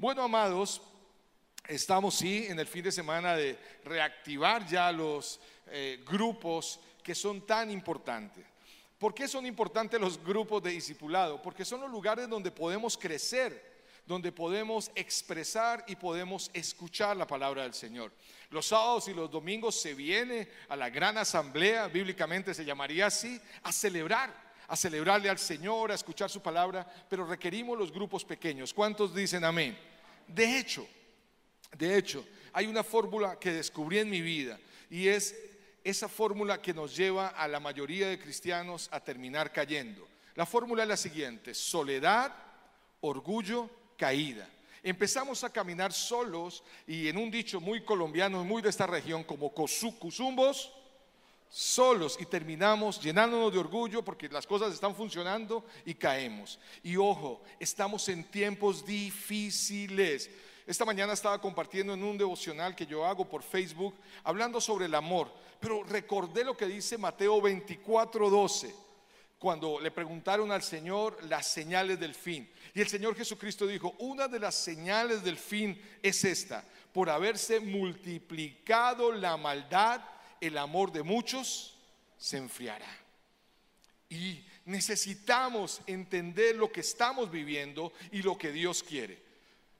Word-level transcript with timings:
Bueno, 0.00 0.22
amados, 0.22 0.80
estamos 1.66 2.14
sí 2.14 2.46
en 2.48 2.60
el 2.60 2.68
fin 2.68 2.84
de 2.84 2.92
semana 2.92 3.34
de 3.34 3.58
reactivar 3.84 4.64
ya 4.64 4.92
los 4.92 5.40
eh, 5.66 6.04
grupos 6.06 6.78
que 7.02 7.16
son 7.16 7.44
tan 7.44 7.68
importantes. 7.68 8.46
¿Por 8.96 9.12
qué 9.12 9.26
son 9.26 9.44
importantes 9.44 10.00
los 10.00 10.22
grupos 10.22 10.62
de 10.62 10.70
discipulado? 10.70 11.42
Porque 11.42 11.64
son 11.64 11.80
los 11.80 11.90
lugares 11.90 12.28
donde 12.28 12.52
podemos 12.52 12.96
crecer, 12.96 13.82
donde 14.06 14.30
podemos 14.30 14.88
expresar 14.94 15.84
y 15.88 15.96
podemos 15.96 16.48
escuchar 16.54 17.16
la 17.16 17.26
palabra 17.26 17.64
del 17.64 17.74
Señor. 17.74 18.12
Los 18.50 18.66
sábados 18.66 19.08
y 19.08 19.14
los 19.14 19.28
domingos 19.28 19.80
se 19.80 19.94
viene 19.94 20.48
a 20.68 20.76
la 20.76 20.90
gran 20.90 21.18
asamblea, 21.18 21.88
bíblicamente 21.88 22.54
se 22.54 22.64
llamaría 22.64 23.06
así, 23.06 23.40
a 23.64 23.72
celebrar, 23.72 24.32
a 24.68 24.76
celebrarle 24.76 25.28
al 25.28 25.40
Señor, 25.40 25.90
a 25.90 25.96
escuchar 25.96 26.30
su 26.30 26.40
palabra, 26.40 26.86
pero 27.10 27.26
requerimos 27.26 27.76
los 27.76 27.90
grupos 27.90 28.24
pequeños. 28.24 28.72
¿Cuántos 28.72 29.12
dicen 29.12 29.42
amén? 29.42 29.76
De 30.28 30.58
hecho, 30.58 30.86
de 31.76 31.96
hecho, 31.96 32.24
hay 32.52 32.66
una 32.66 32.82
fórmula 32.82 33.38
que 33.38 33.52
descubrí 33.52 33.98
en 33.98 34.10
mi 34.10 34.20
vida 34.20 34.58
y 34.90 35.08
es 35.08 35.34
esa 35.84 36.08
fórmula 36.08 36.60
que 36.60 36.74
nos 36.74 36.96
lleva 36.96 37.28
a 37.28 37.48
la 37.48 37.60
mayoría 37.60 38.08
de 38.08 38.18
cristianos 38.18 38.88
a 38.92 39.00
terminar 39.00 39.52
cayendo. 39.52 40.06
La 40.34 40.46
fórmula 40.46 40.82
es 40.82 40.88
la 40.88 40.96
siguiente, 40.96 41.54
soledad, 41.54 42.34
orgullo, 43.00 43.70
caída. 43.96 44.48
Empezamos 44.82 45.42
a 45.44 45.52
caminar 45.52 45.92
solos 45.92 46.62
y 46.86 47.08
en 47.08 47.16
un 47.16 47.30
dicho 47.30 47.60
muy 47.60 47.84
colombiano, 47.84 48.44
muy 48.44 48.62
de 48.62 48.70
esta 48.70 48.86
región, 48.86 49.24
como 49.24 49.52
cosucuzumbos, 49.52 50.72
solos 51.48 52.16
y 52.20 52.26
terminamos 52.26 53.00
llenándonos 53.00 53.52
de 53.52 53.58
orgullo 53.58 54.04
porque 54.04 54.28
las 54.28 54.46
cosas 54.46 54.72
están 54.72 54.94
funcionando 54.94 55.64
y 55.84 55.94
caemos. 55.94 56.58
Y 56.82 56.96
ojo, 56.96 57.42
estamos 57.58 58.08
en 58.08 58.24
tiempos 58.24 58.84
difíciles. 58.84 60.30
Esta 60.66 60.84
mañana 60.84 61.14
estaba 61.14 61.40
compartiendo 61.40 61.94
en 61.94 62.04
un 62.04 62.18
devocional 62.18 62.76
que 62.76 62.84
yo 62.84 63.06
hago 63.06 63.26
por 63.26 63.42
Facebook, 63.42 63.94
hablando 64.22 64.60
sobre 64.60 64.84
el 64.84 64.94
amor, 64.94 65.32
pero 65.58 65.82
recordé 65.82 66.44
lo 66.44 66.56
que 66.56 66.66
dice 66.66 66.98
Mateo 66.98 67.40
24, 67.40 68.28
12, 68.28 68.74
cuando 69.38 69.80
le 69.80 69.90
preguntaron 69.90 70.52
al 70.52 70.62
Señor 70.62 71.24
las 71.24 71.46
señales 71.46 71.98
del 71.98 72.14
fin. 72.14 72.50
Y 72.74 72.82
el 72.82 72.88
Señor 72.88 73.16
Jesucristo 73.16 73.66
dijo, 73.66 73.94
una 73.98 74.28
de 74.28 74.40
las 74.40 74.56
señales 74.56 75.24
del 75.24 75.38
fin 75.38 75.80
es 76.02 76.22
esta, 76.24 76.62
por 76.92 77.08
haberse 77.08 77.60
multiplicado 77.60 79.10
la 79.10 79.38
maldad, 79.38 80.02
el 80.40 80.58
amor 80.58 80.92
de 80.92 81.02
muchos 81.02 81.74
se 82.16 82.36
enfriará. 82.36 82.88
Y 84.10 84.44
necesitamos 84.64 85.80
entender 85.86 86.56
lo 86.56 86.70
que 86.70 86.80
estamos 86.80 87.30
viviendo 87.30 87.92
y 88.12 88.22
lo 88.22 88.36
que 88.36 88.52
Dios 88.52 88.82
quiere. 88.82 89.28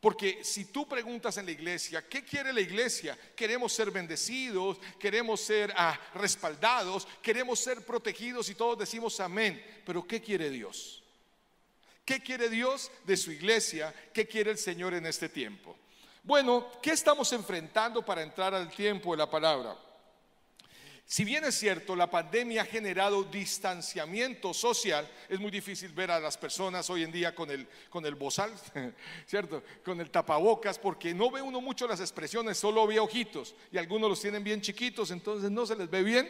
Porque 0.01 0.45
si 0.45 0.67
tú 0.67 0.87
preguntas 0.87 1.37
en 1.39 1.47
la 1.47 1.51
iglesia, 1.51 2.09
¿qué 2.09 2.25
quiere 2.25 2.53
la 2.53 2.61
iglesia? 2.61 3.19
Queremos 3.35 3.73
ser 3.73 3.91
bendecidos, 3.91 4.79
queremos 4.99 5.41
ser 5.41 5.73
ah, 5.77 5.99
respaldados, 6.15 7.09
queremos 7.21 7.59
ser 7.59 7.85
protegidos 7.85 8.49
y 8.49 8.55
todos 8.55 8.79
decimos 8.79 9.19
amén. 9.19 9.63
Pero 9.85 10.07
¿qué 10.07 10.21
quiere 10.23 10.51
Dios? 10.51 11.03
¿Qué 12.05 12.23
quiere 12.23 12.49
Dios 12.49 12.93
de 13.05 13.17
su 13.17 13.33
iglesia? 13.33 13.93
¿Qué 14.15 14.27
quiere 14.27 14.53
el 14.53 14.59
Señor 14.59 14.95
en 14.95 15.05
este 15.05 15.29
tiempo? 15.29 15.77
Bueno, 16.23 16.69
¿qué 16.81 16.93
estamos 16.93 17.33
enfrentando 17.33 18.05
para 18.05 18.23
entrar 18.23 18.55
al 18.55 18.71
tiempo 18.71 19.11
de 19.11 19.19
la 19.19 19.29
palabra? 19.29 19.77
Si 21.11 21.25
bien 21.25 21.43
es 21.45 21.55
cierto, 21.55 21.97
la 21.97 22.11
pandemia 22.11 22.61
ha 22.61 22.67
generado 22.67 23.25
distanciamiento 23.25 24.53
social, 24.53 25.11
es 25.31 25.41
muy 25.41 25.51
difícil 25.51 25.91
ver 25.93 26.11
a 26.11 26.21
las 26.21 26.37
personas 26.37 26.91
hoy 26.91 27.03
en 27.03 27.11
día 27.11 27.35
con 27.35 27.51
el, 27.51 27.67
con 27.89 28.05
el 28.05 28.15
bozal, 28.15 28.53
¿cierto? 29.27 29.63
Con 29.83 30.03
el 30.03 30.11
tapabocas, 30.11 30.79
porque 30.79 31.15
no 31.15 31.31
ve 31.31 31.41
uno 31.41 31.63
mucho 31.63 31.89
las 31.89 32.01
expresiones, 32.01 32.59
solo 32.59 32.87
ve 32.87 33.01
ojitos, 33.01 33.55
y 33.73 33.79
algunos 33.79 34.11
los 34.11 34.21
tienen 34.21 34.45
bien 34.45 34.61
chiquitos, 34.61 35.11
entonces 35.11 35.51
no 35.51 35.65
se 35.65 35.77
les 35.77 35.89
ve 35.89 36.03
bien. 36.03 36.29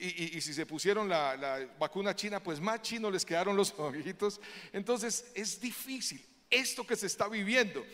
Y, 0.00 0.40
si 0.40 0.52
se 0.52 0.66
pusieron 0.66 1.08
la, 1.08 1.36
la 1.36 1.68
vacuna 1.78 2.14
china, 2.14 2.42
pues 2.42 2.58
más 2.58 2.82
chino 2.82 3.12
les 3.12 3.24
quedaron 3.24 3.56
los 3.56 3.70
ojitos. 3.78 4.40
Entonces 4.72 5.30
es 5.36 5.60
difícil. 5.60 6.24
Esto 6.50 6.84
que 6.84 6.96
se 6.96 7.06
está 7.06 7.28
viviendo 7.28 7.86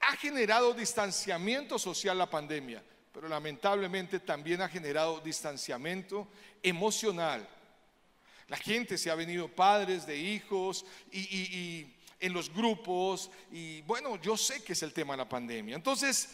ha 0.00 0.16
generado 0.16 0.72
distanciamiento 0.72 1.78
social 1.78 2.16
la 2.16 2.30
pandemia 2.30 2.82
pero 3.16 3.30
lamentablemente 3.30 4.20
también 4.20 4.60
ha 4.60 4.68
generado 4.68 5.20
distanciamiento 5.20 6.28
emocional. 6.62 7.48
La 8.46 8.58
gente 8.58 8.98
se 8.98 9.10
ha 9.10 9.14
venido 9.14 9.48
padres 9.48 10.06
de 10.06 10.18
hijos 10.18 10.84
y, 11.10 11.94
en 12.20 12.32
los 12.34 12.52
grupos 12.52 13.30
y 13.50 13.80
bueno, 13.82 14.20
yo 14.20 14.36
sé 14.36 14.62
que 14.62 14.74
es 14.74 14.82
el 14.82 14.92
tema 14.92 15.14
de 15.14 15.16
la 15.16 15.28
pandemia. 15.30 15.76
Entonces, 15.76 16.28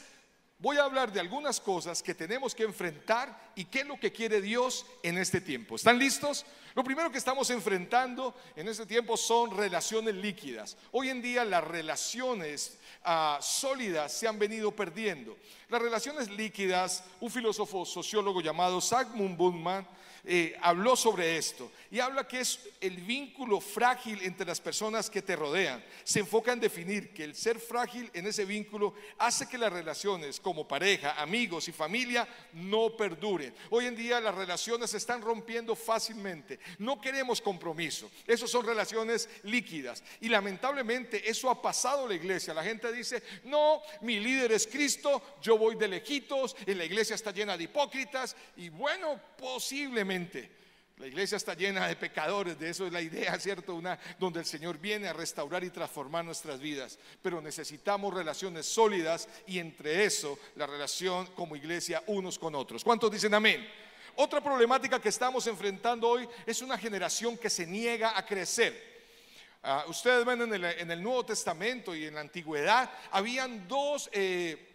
voy 0.59 0.77
a 0.77 0.83
hablar 0.83 1.13
de 1.13 1.21
algunas 1.21 1.61
cosas 1.61 2.03
que 2.03 2.17
tenemos 2.17 2.53
que 2.53 2.65
enfrentar 2.65 3.53
y 3.55 3.67
qué 3.67 3.83
es 3.83 3.87
lo 3.87 4.01
que 4.01 4.11
quiere 4.11 4.41
Dios 4.41 4.85
en 5.05 5.19
este 5.19 5.41
tiempo. 5.41 5.77
¿Están 5.77 6.01
listos? 6.01 6.45
Lo 6.75 6.83
primero 6.83 7.11
que 7.11 7.19
estamos 7.19 7.51
enfrentando 7.51 8.35
en 8.57 8.69
este 8.69 8.87
tiempo 8.87 9.17
son 9.17 9.57
relaciones 9.57 10.15
líquidas. 10.15 10.77
Hoy 10.93 11.11
en 11.11 11.21
día 11.21 11.45
las 11.45 11.63
relaciones 11.65 12.79
ah, 13.05 13.39
sólidas 13.43 14.13
se 14.13 14.27
han 14.27 14.39
venido 14.39 14.73
perdiendo. 14.73 15.37
Las 15.69 15.83
relaciones 15.83 16.31
líquidas, 16.31 17.05
un 17.21 17.31
filósofo 17.31 17.85
sociólogo 17.85 18.41
llamado 18.41 18.81
Zygmunt 18.81 19.37
Bundman 19.37 19.87
eh, 20.25 20.57
habló 20.63 20.95
sobre 20.97 21.37
esto 21.37 21.71
y 21.93 22.01
habla 22.01 22.27
que 22.27 22.41
es 22.41 22.59
el 22.81 22.97
vínculo 23.03 23.61
frágil 23.61 24.19
entre 24.23 24.47
las 24.47 24.63
personas 24.63 25.11
que 25.11 25.21
te 25.21 25.37
rodean. 25.37 25.85
Se 26.05 26.21
enfoca 26.21 26.51
en 26.51 26.59
definir 26.59 27.13
que 27.13 27.23
el 27.23 27.35
ser 27.35 27.61
frágil 27.61 28.11
en 28.15 28.27
ese 28.27 28.47
vínculo 28.47 28.95
hace 29.19 29.47
que 29.47 29.59
las 29.59 29.71
relaciones 29.71 30.41
como 30.41 30.67
pareja, 30.67 31.21
amigos 31.21 31.69
y 31.69 31.73
familia 31.73 32.27
no 32.55 32.97
perduren. 32.97 33.55
Hoy 33.69 33.85
en 33.85 33.95
día 33.95 34.23
las 34.23 34.35
relaciones 34.35 34.89
se 34.93 34.97
están 34.97 35.21
rompiendo 35.21 35.77
fácilmente. 35.77 36.61
No 36.79 36.99
queremos 36.99 37.43
compromiso. 37.43 38.11
Esas 38.27 38.49
son 38.49 38.65
relaciones 38.65 39.29
líquidas. 39.43 40.03
Y 40.23 40.31
lamentablemente 40.31 41.29
eso 41.29 41.51
ha 41.51 41.61
pasado 41.61 42.05
en 42.05 42.09
la 42.09 42.15
iglesia. 42.15 42.55
La 42.55 42.65
gente 42.65 42.91
dice, 42.91 43.23
no, 43.45 43.83
mi 44.01 44.19
líder 44.19 44.53
es 44.53 44.67
Cristo, 44.67 45.23
yo 45.43 45.59
voy 45.59 45.75
de 45.75 45.89
lejitos, 45.89 46.57
y 46.67 46.73
la 46.73 46.87
iglesia 46.87 47.17
está 47.17 47.33
llena 47.33 47.59
de 47.59 47.65
hipócritas. 47.65 48.35
Y 48.57 48.71
bueno, 48.71 49.21
posiblemente. 49.37 50.62
La 50.99 51.07
iglesia 51.07 51.37
está 51.37 51.55
llena 51.55 51.89
de 51.89 51.97
pecadores, 51.97 52.59
de 52.59 52.71
eso 52.71 52.87
es 52.87 52.93
la 52.93 53.01
idea, 53.01 53.39
¿cierto? 53.41 53.75
Una 53.75 53.99
donde 54.19 54.41
el 54.41 54.47
Señor 54.47 54.79
viene 54.79 55.09
a 55.09 55.13
restaurar 55.13 55.65
y 55.65 55.71
transformar 55.71 56.25
nuestras 56.25 56.61
vidas. 56.61 56.99
Pero 57.23 57.41
necesitamos 57.41 58.15
relaciones 58.15 58.67
sólidas 58.67 59.29
y 59.47 59.59
entre 59.59 60.05
eso 60.05 60.39
la 60.57 60.67
relación 60.67 61.27
como 61.35 61.57
iglesia 61.57 62.03
unos 62.07 62.39
con 62.39 62.55
otros. 62.55 62.85
¿Cuántos 62.85 63.11
dicen 63.11 63.35
amén? 63.35 63.67
Otra 64.15 64.43
problemática 64.43 65.01
que 65.01 65.09
estamos 65.09 65.47
enfrentando 65.47 66.09
hoy 66.09 66.29
es 66.47 66.61
una 66.61 66.77
generación 66.77 67.39
que 67.39 67.49
se 67.49 67.67
niega 67.67 68.17
a 68.17 68.27
crecer. 68.27 68.93
Ah, 69.63 69.85
ustedes 69.89 70.25
ven 70.25 70.43
en 70.43 70.91
el, 70.91 71.03
Nuevo 71.03 71.25
Testamento 71.25 71.95
y 71.95 72.07
en 72.07 72.15
la 72.15 72.21
Antigüedad, 72.21 72.91
habían 73.11 73.67
dos 73.69 74.11
eh, 74.13 74.73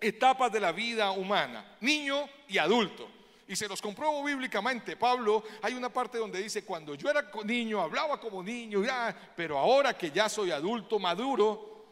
etapas 0.00 0.50
de 0.50 0.58
la 0.58 0.72
vida 0.72 1.10
humana, 1.12 1.76
niño 1.80 2.28
y 2.48 2.58
adulto. 2.58 3.08
Y 3.52 3.56
se 3.56 3.68
los 3.68 3.82
compruebo 3.82 4.24
bíblicamente. 4.24 4.96
Pablo, 4.96 5.44
hay 5.60 5.74
una 5.74 5.92
parte 5.92 6.16
donde 6.16 6.42
dice, 6.42 6.64
cuando 6.64 6.94
yo 6.94 7.10
era 7.10 7.30
niño, 7.44 7.82
hablaba 7.82 8.18
como 8.18 8.42
niño, 8.42 8.82
ya, 8.82 9.14
pero 9.36 9.58
ahora 9.58 9.92
que 9.92 10.10
ya 10.10 10.26
soy 10.30 10.50
adulto, 10.50 10.98
maduro, 10.98 11.84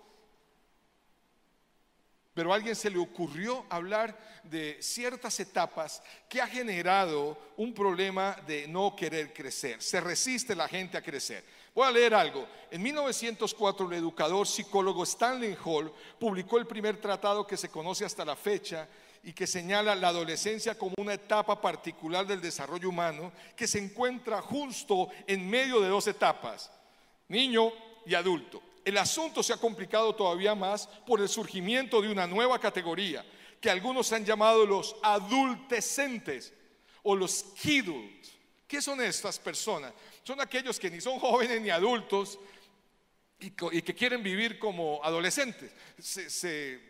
pero 2.32 2.50
a 2.50 2.54
alguien 2.56 2.74
se 2.74 2.88
le 2.88 2.98
ocurrió 2.98 3.66
hablar 3.68 4.18
de 4.42 4.78
ciertas 4.80 5.38
etapas 5.38 6.02
que 6.30 6.40
ha 6.40 6.46
generado 6.46 7.36
un 7.58 7.74
problema 7.74 8.34
de 8.46 8.66
no 8.66 8.96
querer 8.96 9.34
crecer. 9.34 9.82
Se 9.82 10.00
resiste 10.00 10.56
la 10.56 10.66
gente 10.66 10.96
a 10.96 11.02
crecer. 11.02 11.44
Voy 11.74 11.86
a 11.86 11.92
leer 11.92 12.14
algo. 12.14 12.48
En 12.70 12.80
1904 12.80 13.86
el 13.86 13.98
educador 13.98 14.46
psicólogo 14.46 15.02
Stanley 15.02 15.54
Hall 15.62 15.92
publicó 16.18 16.56
el 16.56 16.66
primer 16.66 16.98
tratado 16.98 17.46
que 17.46 17.58
se 17.58 17.68
conoce 17.68 18.06
hasta 18.06 18.24
la 18.24 18.34
fecha 18.34 18.88
y 19.22 19.32
que 19.32 19.46
señala 19.46 19.94
la 19.94 20.08
adolescencia 20.08 20.78
como 20.78 20.94
una 20.98 21.14
etapa 21.14 21.60
particular 21.60 22.26
del 22.26 22.40
desarrollo 22.40 22.88
humano 22.88 23.32
que 23.54 23.66
se 23.66 23.78
encuentra 23.78 24.40
justo 24.40 25.08
en 25.26 25.48
medio 25.48 25.80
de 25.80 25.88
dos 25.88 26.06
etapas, 26.06 26.70
niño 27.28 27.72
y 28.06 28.14
adulto. 28.14 28.62
El 28.84 28.96
asunto 28.96 29.42
se 29.42 29.52
ha 29.52 29.58
complicado 29.58 30.14
todavía 30.14 30.54
más 30.54 30.86
por 31.06 31.20
el 31.20 31.28
surgimiento 31.28 32.00
de 32.00 32.10
una 32.10 32.26
nueva 32.26 32.58
categoría 32.58 33.24
que 33.60 33.70
algunos 33.70 34.10
han 34.12 34.24
llamado 34.24 34.64
los 34.64 34.96
adultecentes 35.02 36.54
o 37.02 37.14
los 37.14 37.44
kidults. 37.60 38.32
¿Qué 38.66 38.80
son 38.80 39.02
estas 39.02 39.38
personas? 39.38 39.92
Son 40.22 40.40
aquellos 40.40 40.78
que 40.80 40.90
ni 40.90 41.00
son 41.00 41.18
jóvenes 41.18 41.60
ni 41.60 41.68
adultos 41.68 42.38
y, 43.38 43.50
que 43.50 43.94
quieren 43.94 44.22
vivir 44.22 44.58
como 44.58 45.00
adolescentes. 45.02 45.72
Se 45.98 46.89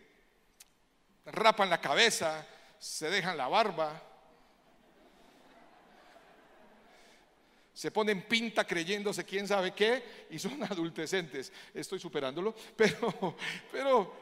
rapan 1.32 1.70
la 1.70 1.80
cabeza, 1.80 2.46
se 2.78 3.10
dejan 3.10 3.36
la 3.36 3.48
barba, 3.48 4.02
se 7.80 7.90
ponen 7.90 8.22
pinta 8.22 8.66
creyéndose 8.66 9.24
quién 9.24 9.48
sabe 9.48 9.72
qué 9.72 10.26
y 10.30 10.38
son 10.38 10.62
adultecentes. 10.70 11.50
Estoy 11.72 11.98
superándolo, 11.98 12.54
pero, 12.76 13.36
pero 13.72 14.14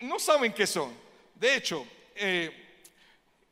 no 0.00 0.18
saben 0.18 0.54
qué 0.54 0.66
son. 0.66 0.90
De 1.34 1.56
hecho, 1.56 1.86
eh, 2.14 2.65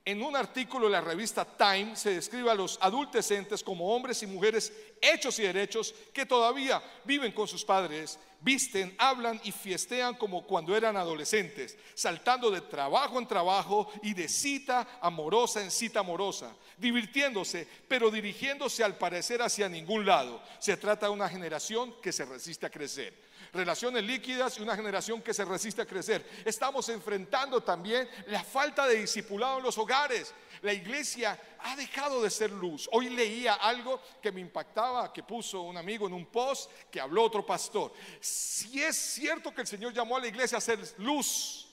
en 0.07 0.23
un 0.23 0.37
artículo 0.37 0.87
de 0.87 0.93
la 0.93 1.01
revista 1.01 1.47
Time 1.47 1.97
se 1.97 2.11
describe 2.11 2.51
a 2.51 2.55
los 2.55 2.79
adultecentes 2.83 3.63
como 3.63 3.95
hombres 3.95 4.23
y 4.23 4.27
mujeres 4.27 4.71
hechos 5.01 5.39
y 5.39 5.43
derechos 5.43 5.95
que 6.13 6.27
todavía 6.27 6.83
viven 7.05 7.33
con 7.33 7.49
sus 7.49 7.65
padres, 7.65 8.19
visten, 8.41 8.95
hablan 8.99 9.41
y 9.45 9.53
fiestean 9.53 10.15
como 10.17 10.47
cuando 10.47 10.77
eran 10.77 10.99
adolescentes, 10.99 11.79
saltando 11.95 12.51
de 12.51 12.61
trabajo 12.61 13.19
en 13.19 13.27
trabajo 13.27 13.91
y 14.03 14.13
de 14.13 14.29
cita 14.29 14.99
amorosa 15.01 15.63
en 15.63 15.71
cita 15.71 16.01
amorosa, 16.01 16.55
divirtiéndose, 16.77 17.67
pero 17.89 18.11
dirigiéndose 18.11 18.85
al 18.85 18.99
parecer 18.99 19.41
hacia 19.41 19.71
ningún 19.71 20.05
lado. 20.05 20.43
Se 20.59 20.77
trata 20.77 21.07
de 21.07 21.13
una 21.13 21.31
generación 21.31 21.95
que 22.03 22.13
se 22.13 22.27
resiste 22.27 22.67
a 22.67 22.71
crecer 22.71 23.25
relaciones 23.55 24.03
líquidas 24.03 24.59
y 24.59 24.63
una 24.63 24.77
generación 24.77 25.23
que 25.23 25.33
se 25.33 25.45
resiste 25.45 25.81
a 25.81 25.87
crecer. 25.87 26.29
Estamos 26.45 26.89
enfrentando 26.89 27.63
también 27.63 28.09
la 28.27 28.43
falta 28.43 28.87
de 28.87 28.97
discipulado 28.97 29.59
en 29.59 29.65
los 29.65 29.79
hogares. 29.79 30.35
La 30.63 30.73
iglesia 30.73 31.39
ha 31.61 31.77
dejado 31.77 32.23
de 32.23 32.31
ser 32.31 32.51
luz. 32.51 32.89
Hoy 32.93 33.11
leía 33.11 33.55
algo 33.55 34.03
que 34.21 34.33
me 34.33 34.41
impactaba, 34.41 35.13
que 35.13 35.23
puso 35.23 35.63
un 35.63 35.77
amigo 35.77 36.07
en 36.07 36.15
un 36.15 36.27
post, 36.27 36.71
que 36.91 37.01
habló 37.01 37.23
otro 37.23 37.47
pastor. 37.47 37.93
Si 38.21 38.83
es 38.83 38.97
cierto 38.97 39.55
que 39.55 39.61
el 39.61 39.67
Señor 39.67 39.93
llamó 39.93 40.17
a 40.17 40.21
la 40.21 40.29
iglesia 40.29 40.59
a 40.59 40.61
ser 40.61 40.81
luz 40.99 41.69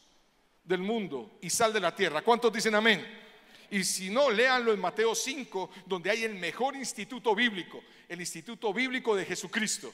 del 0.64 0.80
mundo 0.80 1.38
y 1.42 1.50
sal 1.50 1.74
de 1.74 1.80
la 1.80 1.96
tierra, 1.96 2.22
¿cuántos 2.22 2.54
dicen 2.54 2.76
amén? 2.76 3.20
Y 3.72 3.86
si 3.86 4.10
no, 4.10 4.30
léanlo 4.30 4.74
en 4.74 4.80
Mateo 4.80 5.16
5, 5.16 5.70
donde 5.86 6.12
hay 6.12 6.26
el 6.26 6.36
mejor 6.36 6.76
instituto 6.76 7.34
bíblico, 7.34 7.82
el 8.10 8.20
instituto 8.20 8.74
bíblico 8.74 9.16
de 9.16 9.26
Jesucristo. 9.26 9.94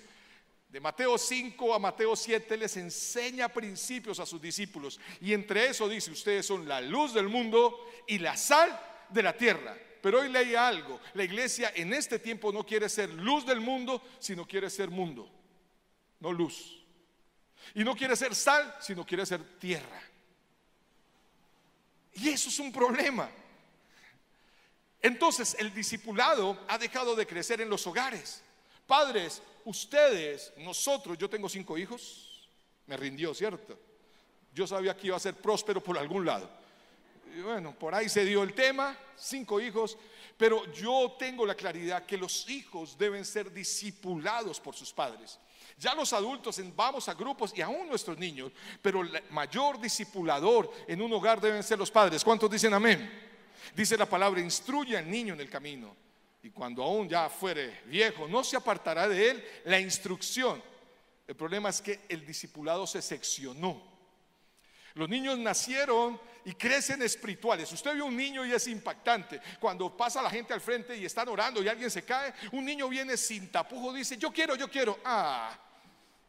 De 0.70 0.82
Mateo 0.82 1.18
5 1.18 1.74
a 1.74 1.80
Mateo 1.80 2.16
7 2.16 2.58
les 2.58 2.76
enseña 2.76 3.48
principios 3.48 4.20
a 4.20 4.26
sus 4.26 4.42
discípulos. 4.42 5.00
Y 5.22 5.34
entre 5.34 5.68
eso 5.68 5.88
dice, 5.88 6.12
ustedes 6.12 6.46
son 6.46 6.68
la 6.68 6.82
luz 6.82 7.14
del 7.14 7.30
mundo 7.30 7.90
y 8.06 8.20
la 8.20 8.36
sal 8.36 8.78
de 9.10 9.24
la 9.24 9.36
tierra. 9.36 9.78
Pero 10.02 10.20
hoy 10.20 10.30
leí 10.30 10.56
algo, 10.56 11.00
la 11.14 11.24
iglesia 11.24 11.72
en 11.76 11.94
este 11.94 12.20
tiempo 12.20 12.52
no 12.52 12.66
quiere 12.66 12.90
ser 12.90 13.10
luz 13.10 13.46
del 13.46 13.62
mundo, 13.62 14.02
sino 14.20 14.48
quiere 14.48 14.70
ser 14.70 14.90
mundo, 14.90 15.30
no 16.20 16.32
luz. 16.32 16.84
Y 17.74 17.84
no 17.84 17.96
quiere 17.96 18.16
ser 18.16 18.36
sal, 18.36 18.76
sino 18.80 19.06
quiere 19.06 19.26
ser 19.26 19.60
tierra. 19.60 20.02
Y 22.14 22.30
eso 22.30 22.50
es 22.50 22.60
un 22.60 22.72
problema. 22.72 23.30
Entonces 25.02 25.56
el 25.60 25.74
discipulado 25.74 26.60
ha 26.68 26.78
dejado 26.78 27.16
de 27.16 27.28
crecer 27.28 27.62
en 27.62 27.70
los 27.70 27.86
hogares. 27.88 28.44
Padres, 28.86 29.42
ustedes, 29.68 30.54
nosotros, 30.58 31.18
yo 31.18 31.30
tengo 31.30 31.50
cinco 31.50 31.78
hijos, 31.78 32.50
me 32.86 32.96
rindió, 32.96 33.34
¿cierto? 33.34 33.78
Yo 34.54 34.66
sabía 34.66 34.96
que 34.96 35.08
iba 35.08 35.18
a 35.18 35.20
ser 35.20 35.36
próspero 35.36 35.84
por 35.84 35.98
algún 35.98 36.26
lado. 36.26 36.50
Y 37.36 37.42
bueno, 37.42 37.78
por 37.78 37.94
ahí 37.94 38.08
se 38.08 38.24
dio 38.24 38.44
el 38.44 38.54
tema, 38.54 38.98
cinco 39.18 39.60
hijos, 39.60 39.98
pero 40.38 40.72
yo 40.72 41.16
tengo 41.20 41.46
la 41.46 41.54
claridad 41.54 42.06
que 42.06 42.18
los 42.18 42.50
hijos 42.50 42.98
deben 42.98 43.26
ser 43.26 43.52
discipulados 43.52 44.60
por 44.62 44.74
sus 44.74 44.94
padres. 44.94 45.38
Ya 45.78 45.94
los 45.94 46.14
adultos 46.14 46.60
vamos 46.74 47.10
a 47.10 47.14
grupos 47.14 47.52
y 47.56 47.62
aún 47.62 47.90
nuestros 47.90 48.18
niños, 48.18 48.54
pero 48.82 49.02
el 49.02 49.22
mayor 49.32 49.80
discipulador 49.82 50.72
en 50.88 51.02
un 51.02 51.12
hogar 51.12 51.42
deben 51.42 51.62
ser 51.62 51.78
los 51.78 51.92
padres. 51.92 52.24
¿Cuántos 52.24 52.50
dicen 52.50 52.74
amén? 52.74 53.12
Dice 53.76 53.98
la 53.98 54.06
palabra, 54.08 54.40
instruye 54.40 54.98
al 54.98 55.12
niño 55.12 55.34
en 55.34 55.42
el 55.42 55.50
camino 55.50 56.07
y 56.48 56.50
cuando 56.50 56.82
aún 56.82 57.10
ya 57.10 57.30
fuere 57.30 57.82
viejo, 57.88 58.26
no 58.26 58.42
se 58.42 58.56
apartará 58.56 59.06
de 59.10 59.32
él 59.32 59.46
la 59.66 59.82
instrucción. 59.82 60.64
El 61.28 61.36
problema 61.36 61.68
es 61.68 61.82
que 61.82 62.00
el 62.08 62.26
discipulado 62.26 62.88
se 62.88 63.02
seccionó. 63.02 63.84
Los 64.94 65.10
niños 65.10 65.38
nacieron 65.38 66.18
y 66.46 66.54
crecen 66.54 67.02
espirituales. 67.02 67.70
Usted 67.74 67.96
ve 67.96 68.02
un 68.02 68.16
niño 68.16 68.46
y 68.46 68.54
es 68.54 68.66
impactante. 68.70 69.42
Cuando 69.60 69.98
pasa 69.98 70.22
la 70.22 70.30
gente 70.30 70.54
al 70.54 70.62
frente 70.62 70.96
y 70.96 71.04
están 71.04 71.28
orando 71.28 71.62
y 71.62 71.68
alguien 71.68 71.92
se 71.92 72.06
cae, 72.06 72.34
un 72.54 72.64
niño 72.64 72.88
viene 72.88 73.18
sin 73.18 73.52
tapujo, 73.52 73.92
dice, 73.92 74.16
yo 74.16 74.32
quiero, 74.32 74.56
yo 74.56 74.72
quiero. 74.72 74.98
Ah, 75.04 75.54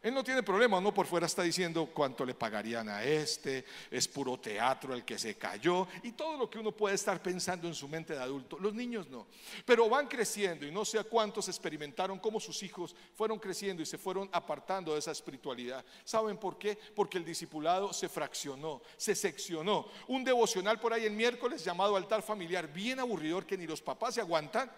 él 0.01 0.13
no 0.13 0.23
tiene 0.23 0.43
problema, 0.43 0.79
no 0.79 0.93
por 0.93 1.07
fuera 1.07 1.25
está 1.25 1.43
diciendo 1.43 1.89
cuánto 1.93 2.25
le 2.25 2.33
pagarían 2.33 2.87
a 2.87 3.03
este, 3.03 3.65
es 3.91 4.07
puro 4.07 4.39
teatro 4.39 4.93
el 4.93 5.03
que 5.03 5.19
se 5.19 5.35
cayó 5.35 5.89
y 6.03 6.13
todo 6.13 6.37
lo 6.37 6.49
que 6.49 6.57
uno 6.57 6.71
puede 6.71 6.95
estar 6.95 7.21
pensando 7.21 7.67
en 7.67 7.75
su 7.75 7.85
mente 7.89 8.13
de 8.13 8.19
adulto. 8.19 8.57
Los 8.59 8.73
niños 8.73 9.09
no, 9.09 9.27
pero 9.65 9.89
van 9.89 10.07
creciendo 10.07 10.65
y 10.65 10.71
no 10.71 10.85
sé 10.85 10.99
a 10.99 11.03
cuántos 11.03 11.49
experimentaron 11.49 12.17
cómo 12.17 12.39
sus 12.39 12.63
hijos 12.63 12.95
fueron 13.13 13.39
creciendo 13.39 13.83
y 13.83 13.85
se 13.85 13.97
fueron 13.97 14.29
apartando 14.31 14.93
de 14.93 14.99
esa 14.99 15.11
espiritualidad. 15.11 15.83
¿Saben 16.05 16.37
por 16.37 16.57
qué? 16.57 16.77
Porque 16.95 17.17
el 17.17 17.25
discipulado 17.25 17.91
se 17.91 18.07
fraccionó, 18.07 18.81
se 18.95 19.15
seccionó. 19.15 19.89
Un 20.07 20.23
devocional 20.23 20.79
por 20.79 20.93
ahí 20.93 21.03
el 21.03 21.13
miércoles 21.13 21.61
llamado 21.61 21.97
altar 21.97 22.21
familiar, 22.21 22.71
bien 22.71 23.01
aburridor 23.01 23.45
que 23.45 23.57
ni 23.57 23.67
los 23.67 23.81
papás 23.81 24.15
se 24.15 24.21
aguantan 24.21 24.71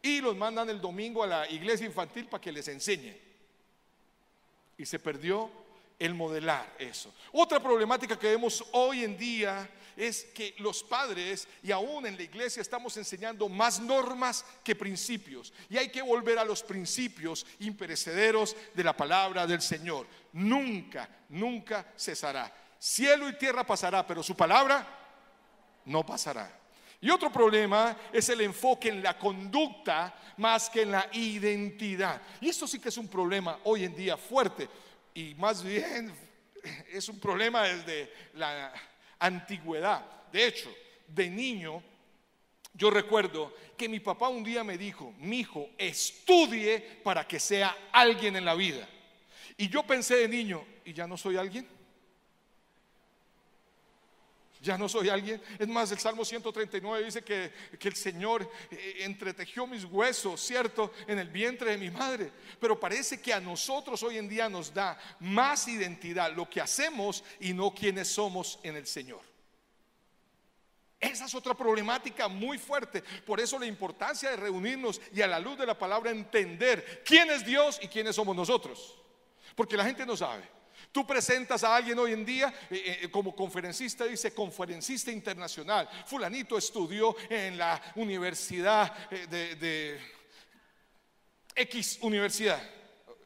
y 0.00 0.22
los 0.22 0.34
mandan 0.34 0.70
el 0.70 0.80
domingo 0.80 1.22
a 1.22 1.26
la 1.26 1.50
iglesia 1.50 1.84
infantil 1.84 2.24
para 2.24 2.40
que 2.40 2.52
les 2.52 2.68
enseñe 2.68 3.31
y 4.76 4.86
se 4.86 4.98
perdió 4.98 5.50
el 5.98 6.14
modelar 6.14 6.74
eso. 6.78 7.12
Otra 7.32 7.60
problemática 7.60 8.18
que 8.18 8.28
vemos 8.28 8.64
hoy 8.72 9.04
en 9.04 9.16
día 9.16 9.68
es 9.96 10.24
que 10.34 10.54
los 10.58 10.82
padres 10.82 11.46
y 11.62 11.70
aún 11.70 12.06
en 12.06 12.16
la 12.16 12.22
iglesia 12.22 12.60
estamos 12.60 12.96
enseñando 12.96 13.48
más 13.48 13.78
normas 13.78 14.44
que 14.64 14.74
principios. 14.74 15.52
Y 15.68 15.76
hay 15.76 15.90
que 15.90 16.02
volver 16.02 16.38
a 16.38 16.44
los 16.44 16.62
principios 16.62 17.46
imperecederos 17.60 18.56
de 18.74 18.84
la 18.84 18.96
palabra 18.96 19.46
del 19.46 19.60
Señor. 19.60 20.06
Nunca, 20.32 21.08
nunca 21.28 21.92
cesará. 21.96 22.52
Cielo 22.78 23.28
y 23.28 23.38
tierra 23.38 23.64
pasará, 23.64 24.06
pero 24.06 24.22
su 24.22 24.34
palabra 24.34 24.86
no 25.84 26.04
pasará. 26.04 26.61
Y 27.02 27.10
otro 27.10 27.32
problema 27.32 27.96
es 28.12 28.28
el 28.28 28.42
enfoque 28.42 28.88
en 28.88 29.02
la 29.02 29.18
conducta 29.18 30.14
más 30.36 30.70
que 30.70 30.82
en 30.82 30.92
la 30.92 31.08
identidad. 31.12 32.22
Y 32.40 32.48
esto 32.48 32.68
sí 32.68 32.78
que 32.78 32.90
es 32.90 32.96
un 32.96 33.08
problema 33.08 33.58
hoy 33.64 33.82
en 33.84 33.96
día 33.96 34.16
fuerte. 34.16 34.68
Y 35.12 35.34
más 35.34 35.64
bien 35.64 36.14
es 36.92 37.08
un 37.08 37.18
problema 37.18 37.64
desde 37.64 38.12
la 38.34 38.72
antigüedad. 39.18 40.06
De 40.30 40.46
hecho, 40.46 40.72
de 41.08 41.28
niño, 41.28 41.82
yo 42.72 42.88
recuerdo 42.88 43.52
que 43.76 43.88
mi 43.88 43.98
papá 43.98 44.28
un 44.28 44.44
día 44.44 44.62
me 44.62 44.78
dijo, 44.78 45.12
mi 45.18 45.40
hijo, 45.40 45.70
estudie 45.76 47.00
para 47.02 47.26
que 47.26 47.40
sea 47.40 47.76
alguien 47.90 48.36
en 48.36 48.44
la 48.44 48.54
vida. 48.54 48.88
Y 49.56 49.68
yo 49.68 49.82
pensé 49.82 50.18
de 50.18 50.28
niño, 50.28 50.64
¿y 50.84 50.92
ya 50.92 51.08
no 51.08 51.16
soy 51.16 51.36
alguien? 51.36 51.66
Ya 54.62 54.78
no 54.78 54.88
soy 54.88 55.08
alguien. 55.08 55.42
Es 55.58 55.66
más, 55.66 55.90
el 55.90 55.98
Salmo 55.98 56.24
139 56.24 57.04
dice 57.04 57.22
que, 57.22 57.52
el 57.80 57.96
Señor 57.96 58.48
eh, 58.70 58.98
entretejió 59.00 59.66
mis 59.66 59.84
huesos, 59.84 60.40
¿cierto? 60.40 60.92
En 61.06 61.18
el 61.18 61.28
vientre 61.28 61.72
de 61.72 61.78
mi 61.78 61.90
madre. 61.90 62.30
Pero 62.60 62.78
parece 62.78 63.20
que 63.20 63.34
a 63.34 63.40
nosotros 63.40 64.02
hoy 64.04 64.18
en 64.18 64.28
día 64.28 64.48
nos 64.48 64.72
da 64.72 64.98
más 65.20 65.66
identidad 65.66 66.32
lo 66.32 66.48
que 66.48 66.60
hacemos 66.60 67.24
y 67.40 67.52
no 67.52 67.74
quienes 67.74 68.08
somos 68.08 68.60
en 68.62 68.76
el 68.76 68.86
Señor. 68.86 69.20
Esa 71.00 71.24
es 71.24 71.34
otra 71.34 71.54
problemática 71.54 72.28
muy 72.28 72.58
fuerte. 72.58 73.02
Por 73.26 73.40
eso 73.40 73.58
la 73.58 73.66
importancia 73.66 74.30
de 74.30 74.36
reunirnos 74.36 75.00
y 75.12 75.20
a 75.20 75.26
la 75.26 75.40
luz 75.40 75.58
de 75.58 75.66
la 75.66 75.76
palabra 75.76 76.12
entender 76.12 77.02
quién 77.04 77.28
es 77.30 77.44
Dios 77.44 77.80
y 77.82 77.88
quiénes 77.88 78.14
somos 78.14 78.36
nosotros. 78.36 78.96
Porque 79.56 79.76
la 79.76 79.84
gente 79.84 80.06
no 80.06 80.16
sabe. 80.16 80.61
Tú 80.92 81.06
presentas 81.06 81.64
a 81.64 81.74
alguien 81.74 81.98
hoy 81.98 82.12
en 82.12 82.22
día 82.22 82.52
eh, 82.70 83.00
eh, 83.02 83.10
como 83.10 83.34
conferencista, 83.34 84.04
dice 84.04 84.34
conferencista 84.34 85.10
internacional. 85.10 85.88
Fulanito 86.06 86.58
estudió 86.58 87.16
en 87.30 87.56
la 87.56 87.80
universidad 87.96 88.94
eh, 89.10 89.56
de, 89.58 89.98
X 91.54 91.98
universidad. 92.02 92.62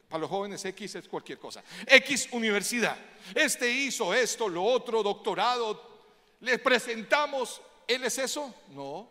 Para 0.07 0.21
los 0.21 0.29
jóvenes 0.29 0.63
X 0.63 0.95
es 0.95 1.07
cualquier 1.09 1.37
cosa. 1.37 1.61
X 1.85 2.29
universidad. 2.31 2.97
Este 3.35 3.69
hizo 3.69 4.13
esto, 4.13 4.47
lo 4.47 4.63
otro, 4.63 5.03
doctorado. 5.03 5.99
Le 6.39 6.57
presentamos, 6.59 7.61
¿él 7.85 8.05
es 8.05 8.17
eso? 8.17 8.55
No. 8.69 9.09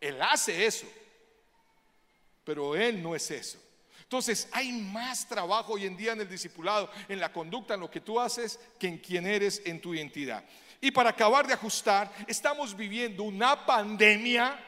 Él 0.00 0.20
hace 0.20 0.66
eso. 0.66 0.86
Pero 2.42 2.74
él 2.74 3.00
no 3.00 3.14
es 3.14 3.30
eso. 3.30 3.58
Entonces 4.04 4.48
hay 4.52 4.70
más 4.70 5.26
trabajo 5.26 5.72
hoy 5.72 5.86
en 5.86 5.96
día 5.96 6.12
en 6.12 6.20
el 6.20 6.28
discipulado, 6.28 6.90
en 7.08 7.18
la 7.18 7.32
conducta, 7.32 7.74
en 7.74 7.80
lo 7.80 7.90
que 7.90 8.00
tú 8.00 8.20
haces, 8.20 8.60
que 8.78 8.86
en 8.86 8.98
quién 8.98 9.26
eres 9.26 9.60
en 9.64 9.80
tu 9.80 9.94
identidad. 9.94 10.44
Y 10.80 10.90
para 10.90 11.10
acabar 11.10 11.46
de 11.46 11.54
ajustar, 11.54 12.12
estamos 12.28 12.76
viviendo 12.76 13.22
una 13.22 13.64
pandemia 13.64 14.60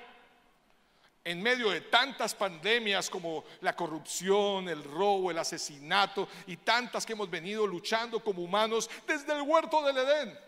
en 1.23 1.43
medio 1.43 1.71
de 1.71 1.83
tantas 1.83 2.35
pandemias 2.35 3.11
como 3.11 3.45
la 3.61 3.77
corrupción, 3.77 4.69
el 4.69 4.83
robo, 4.83 5.31
el 5.31 5.39
asesinato 5.39 6.29
y 6.47 6.57
tantas 6.57 7.05
que 7.05 7.13
hemos 7.13 7.29
venido 7.29 7.67
luchando 7.67 8.21
como 8.21 8.43
humanos 8.43 8.89
desde 9.07 9.35
el 9.35 9.43
huerto 9.43 9.83
del 9.83 9.99
Edén. 9.99 10.39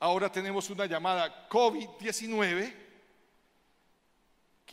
Ahora 0.00 0.30
tenemos 0.32 0.68
una 0.70 0.86
llamada 0.86 1.48
COVID-19 1.48 2.83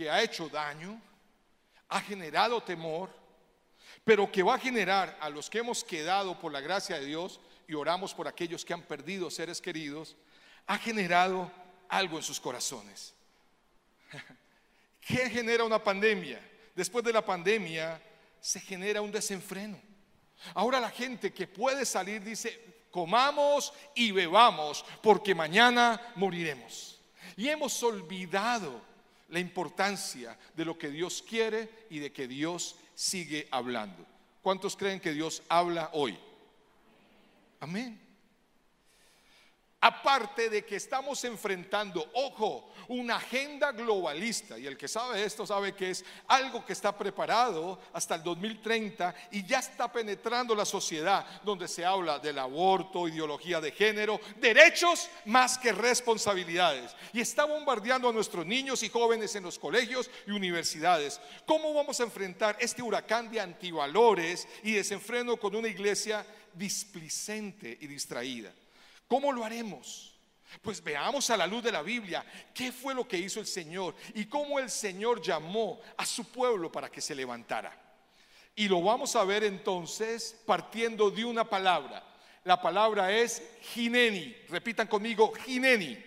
que 0.01 0.09
ha 0.09 0.23
hecho 0.23 0.49
daño, 0.49 0.99
ha 1.89 2.01
generado 2.01 2.59
temor, 2.63 3.11
pero 4.03 4.31
que 4.31 4.41
va 4.41 4.55
a 4.55 4.57
generar 4.57 5.15
a 5.21 5.29
los 5.29 5.47
que 5.47 5.59
hemos 5.59 5.83
quedado 5.83 6.39
por 6.39 6.51
la 6.51 6.59
gracia 6.59 6.99
de 6.99 7.05
Dios 7.05 7.39
y 7.67 7.75
oramos 7.75 8.11
por 8.11 8.27
aquellos 8.27 8.65
que 8.65 8.73
han 8.73 8.81
perdido 8.81 9.29
seres 9.29 9.61
queridos, 9.61 10.15
ha 10.65 10.79
generado 10.79 11.51
algo 11.87 12.17
en 12.17 12.23
sus 12.23 12.39
corazones. 12.39 13.13
¿Qué 15.01 15.29
genera 15.29 15.65
una 15.65 15.83
pandemia? 15.83 16.41
Después 16.73 17.05
de 17.05 17.13
la 17.13 17.23
pandemia 17.23 18.01
se 18.39 18.59
genera 18.59 19.03
un 19.03 19.11
desenfreno. 19.11 19.79
Ahora 20.55 20.79
la 20.79 20.89
gente 20.89 21.31
que 21.31 21.45
puede 21.45 21.85
salir 21.85 22.23
dice, 22.23 22.87
comamos 22.89 23.71
y 23.93 24.11
bebamos, 24.11 24.83
porque 25.03 25.35
mañana 25.35 26.01
moriremos. 26.15 26.99
Y 27.37 27.49
hemos 27.49 27.83
olvidado 27.83 28.89
la 29.31 29.39
importancia 29.39 30.37
de 30.55 30.65
lo 30.65 30.77
que 30.77 30.89
Dios 30.89 31.23
quiere 31.27 31.87
y 31.89 31.99
de 31.99 32.11
que 32.11 32.27
Dios 32.27 32.75
sigue 32.93 33.47
hablando. 33.49 34.05
¿Cuántos 34.41 34.75
creen 34.75 34.99
que 34.99 35.13
Dios 35.13 35.41
habla 35.49 35.89
hoy? 35.93 36.17
Amén. 37.59 38.10
Aparte 39.83 40.47
de 40.47 40.63
que 40.63 40.75
estamos 40.75 41.23
enfrentando, 41.23 42.07
ojo, 42.13 42.71
una 42.87 43.15
agenda 43.15 43.71
globalista, 43.71 44.59
y 44.59 44.67
el 44.67 44.77
que 44.77 44.87
sabe 44.87 45.23
esto 45.23 45.47
sabe 45.47 45.73
que 45.73 45.89
es 45.89 46.05
algo 46.27 46.63
que 46.63 46.73
está 46.73 46.95
preparado 46.95 47.79
hasta 47.91 48.13
el 48.13 48.21
2030 48.21 49.15
y 49.31 49.43
ya 49.43 49.57
está 49.57 49.91
penetrando 49.91 50.53
la 50.53 50.65
sociedad, 50.65 51.25
donde 51.43 51.67
se 51.67 51.83
habla 51.83 52.19
del 52.19 52.37
aborto, 52.37 53.07
ideología 53.07 53.59
de 53.59 53.71
género, 53.71 54.21
derechos 54.39 55.09
más 55.25 55.57
que 55.57 55.71
responsabilidades, 55.71 56.95
y 57.11 57.19
está 57.19 57.45
bombardeando 57.45 58.07
a 58.07 58.13
nuestros 58.13 58.45
niños 58.45 58.83
y 58.83 58.89
jóvenes 58.89 59.35
en 59.35 59.45
los 59.45 59.57
colegios 59.57 60.11
y 60.27 60.31
universidades. 60.31 61.19
¿Cómo 61.47 61.73
vamos 61.73 61.99
a 61.99 62.03
enfrentar 62.03 62.55
este 62.59 62.83
huracán 62.83 63.31
de 63.31 63.39
antivalores 63.39 64.47
y 64.61 64.73
desenfreno 64.73 65.37
con 65.37 65.55
una 65.55 65.69
iglesia 65.69 66.23
displicente 66.53 67.79
y 67.81 67.87
distraída? 67.87 68.53
¿Cómo 69.11 69.33
lo 69.33 69.43
haremos? 69.43 70.17
Pues 70.61 70.81
veamos 70.81 71.29
a 71.31 71.35
la 71.35 71.45
luz 71.45 71.61
de 71.61 71.71
la 71.73 71.81
Biblia 71.81 72.25
qué 72.53 72.71
fue 72.71 72.95
lo 72.95 73.05
que 73.05 73.17
hizo 73.17 73.41
el 73.41 73.45
Señor 73.45 73.93
y 74.13 74.23
cómo 74.23 74.57
el 74.57 74.69
Señor 74.69 75.21
llamó 75.21 75.81
a 75.97 76.05
su 76.05 76.31
pueblo 76.31 76.71
para 76.71 76.89
que 76.89 77.01
se 77.01 77.13
levantara. 77.13 77.77
Y 78.55 78.69
lo 78.69 78.81
vamos 78.81 79.13
a 79.17 79.25
ver 79.25 79.43
entonces 79.43 80.41
partiendo 80.45 81.11
de 81.11 81.25
una 81.25 81.43
palabra. 81.43 82.01
La 82.45 82.61
palabra 82.61 83.11
es 83.11 83.43
Gineni. 83.73 84.33
Repitan 84.47 84.87
conmigo, 84.87 85.33
Gineni. 85.45 86.01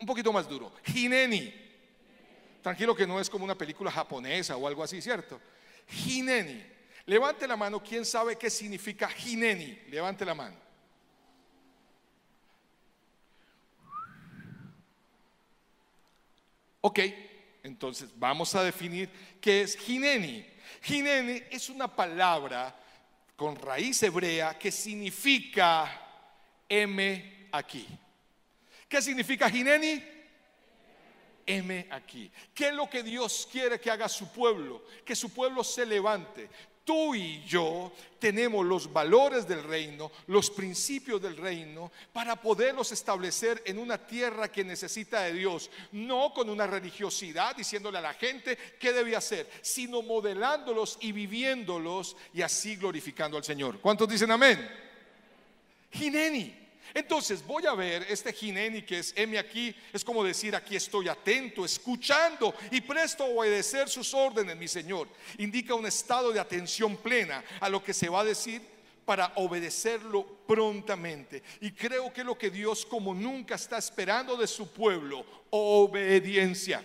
Un 0.00 0.06
poquito 0.06 0.32
más 0.32 0.48
duro, 0.48 0.72
Gineni. 0.86 1.52
Tranquilo 2.62 2.96
que 2.96 3.06
no 3.06 3.20
es 3.20 3.28
como 3.28 3.44
una 3.44 3.58
película 3.58 3.90
japonesa 3.90 4.56
o 4.56 4.66
algo 4.66 4.82
así, 4.82 5.02
¿cierto? 5.02 5.38
Gineni. 5.86 6.64
Levante 7.04 7.46
la 7.46 7.58
mano, 7.58 7.82
¿quién 7.82 8.06
sabe 8.06 8.36
qué 8.36 8.48
significa 8.48 9.06
Gineni? 9.10 9.80
Levante 9.90 10.24
la 10.24 10.32
mano. 10.32 10.65
Ok, 16.88 17.00
entonces 17.64 18.10
vamos 18.14 18.54
a 18.54 18.62
definir 18.62 19.10
qué 19.40 19.62
es 19.62 19.76
Gineni. 19.76 20.46
Gineni 20.82 21.42
es 21.50 21.68
una 21.68 21.88
palabra 21.88 22.78
con 23.34 23.56
raíz 23.56 24.00
hebrea 24.04 24.56
que 24.56 24.70
significa 24.70 25.90
M 26.68 27.48
aquí. 27.50 27.88
¿Qué 28.88 29.02
significa 29.02 29.50
Gineni? 29.50 30.00
M 31.44 31.88
aquí. 31.90 32.30
¿Qué 32.54 32.68
es 32.68 32.74
lo 32.74 32.88
que 32.88 33.02
Dios 33.02 33.48
quiere 33.50 33.80
que 33.80 33.90
haga 33.90 34.08
su 34.08 34.30
pueblo? 34.30 34.84
Que 35.04 35.16
su 35.16 35.34
pueblo 35.34 35.64
se 35.64 35.84
levante 35.84 36.48
tú 36.86 37.14
y 37.14 37.44
yo 37.44 37.92
tenemos 38.18 38.64
los 38.64 38.90
valores 38.90 39.46
del 39.46 39.62
reino, 39.64 40.10
los 40.28 40.50
principios 40.50 41.20
del 41.20 41.36
reino, 41.36 41.90
para 42.12 42.40
poderlos 42.40 42.92
establecer 42.92 43.62
en 43.66 43.78
una 43.78 43.98
tierra 43.98 44.50
que 44.50 44.64
necesita 44.64 45.22
de 45.22 45.34
Dios, 45.34 45.68
no 45.92 46.32
con 46.32 46.48
una 46.48 46.66
religiosidad 46.66 47.56
diciéndole 47.56 47.98
a 47.98 48.02
la 48.02 48.14
gente 48.14 48.56
qué 48.78 48.92
debe 48.92 49.16
hacer, 49.16 49.50
sino 49.60 50.00
modelándolos 50.00 50.96
y 51.00 51.12
viviéndolos 51.12 52.16
y 52.32 52.42
así 52.42 52.76
glorificando 52.76 53.36
al 53.36 53.44
Señor. 53.44 53.80
¿Cuántos 53.80 54.08
dicen 54.08 54.30
amén? 54.30 54.66
Gineni. 55.90 56.65
Entonces 56.96 57.46
voy 57.46 57.66
a 57.66 57.74
ver 57.74 58.06
este 58.08 58.32
gineni 58.32 58.80
que 58.80 59.00
es 59.00 59.12
M 59.14 59.38
aquí, 59.38 59.76
es 59.92 60.02
como 60.02 60.24
decir 60.24 60.56
aquí 60.56 60.76
estoy 60.76 61.08
atento, 61.08 61.62
escuchando 61.62 62.54
y 62.70 62.80
presto 62.80 63.22
a 63.22 63.26
obedecer 63.26 63.90
sus 63.90 64.14
órdenes, 64.14 64.56
mi 64.56 64.66
Señor. 64.66 65.06
Indica 65.36 65.74
un 65.74 65.84
estado 65.84 66.32
de 66.32 66.40
atención 66.40 66.96
plena 66.96 67.44
a 67.60 67.68
lo 67.68 67.84
que 67.84 67.92
se 67.92 68.08
va 68.08 68.22
a 68.22 68.24
decir 68.24 68.62
para 69.04 69.30
obedecerlo 69.36 70.24
prontamente. 70.46 71.42
Y 71.60 71.72
creo 71.72 72.10
que 72.14 72.24
lo 72.24 72.38
que 72.38 72.48
Dios 72.48 72.86
como 72.86 73.12
nunca 73.12 73.56
está 73.56 73.76
esperando 73.76 74.34
de 74.34 74.46
su 74.46 74.72
pueblo, 74.72 75.22
obediencia. 75.50 76.82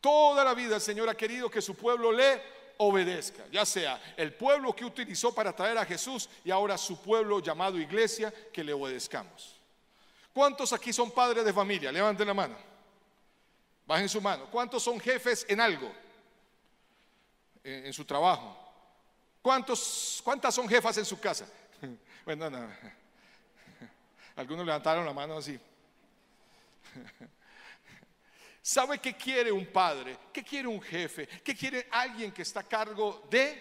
Toda 0.00 0.42
la 0.42 0.54
vida 0.54 0.76
el 0.76 0.80
Señor 0.80 1.10
ha 1.10 1.14
querido 1.14 1.50
que 1.50 1.60
su 1.60 1.74
pueblo 1.74 2.12
le 2.12 2.59
obedezca, 2.82 3.46
ya 3.52 3.66
sea 3.66 4.00
el 4.16 4.32
pueblo 4.32 4.74
que 4.74 4.86
utilizó 4.86 5.34
para 5.34 5.54
traer 5.54 5.76
a 5.76 5.84
Jesús 5.84 6.30
y 6.42 6.50
ahora 6.50 6.78
su 6.78 7.00
pueblo 7.02 7.38
llamado 7.40 7.78
iglesia, 7.78 8.32
que 8.52 8.64
le 8.64 8.72
obedezcamos. 8.72 9.56
¿Cuántos 10.32 10.72
aquí 10.72 10.90
son 10.90 11.10
padres 11.10 11.44
de 11.44 11.52
familia? 11.52 11.92
Levanten 11.92 12.26
la 12.26 12.32
mano. 12.32 12.56
Bajen 13.86 14.08
su 14.08 14.22
mano. 14.22 14.46
¿Cuántos 14.50 14.82
son 14.82 14.98
jefes 14.98 15.44
en 15.46 15.60
algo? 15.60 15.92
En, 17.62 17.92
su 17.92 18.06
trabajo. 18.06 18.56
¿Cuántos, 19.42 20.22
¿Cuántas 20.24 20.54
son 20.54 20.66
jefas 20.66 20.96
en 20.98 21.04
su 21.04 21.20
casa? 21.20 21.46
Bueno, 22.22 22.50
no. 22.50 22.58
Algunos 24.36 24.64
levantaron 24.64 25.04
la 25.04 25.12
mano 25.12 25.38
así. 25.38 25.58
¿Sabe 28.70 29.00
qué 29.00 29.14
quiere 29.14 29.50
un 29.50 29.66
padre? 29.66 30.16
¿Qué 30.32 30.44
quiere 30.44 30.68
un 30.68 30.80
jefe? 30.80 31.26
¿Qué 31.42 31.56
quiere 31.56 31.88
alguien 31.90 32.30
que 32.30 32.42
está 32.42 32.60
a 32.60 32.68
cargo 32.68 33.26
de 33.28 33.60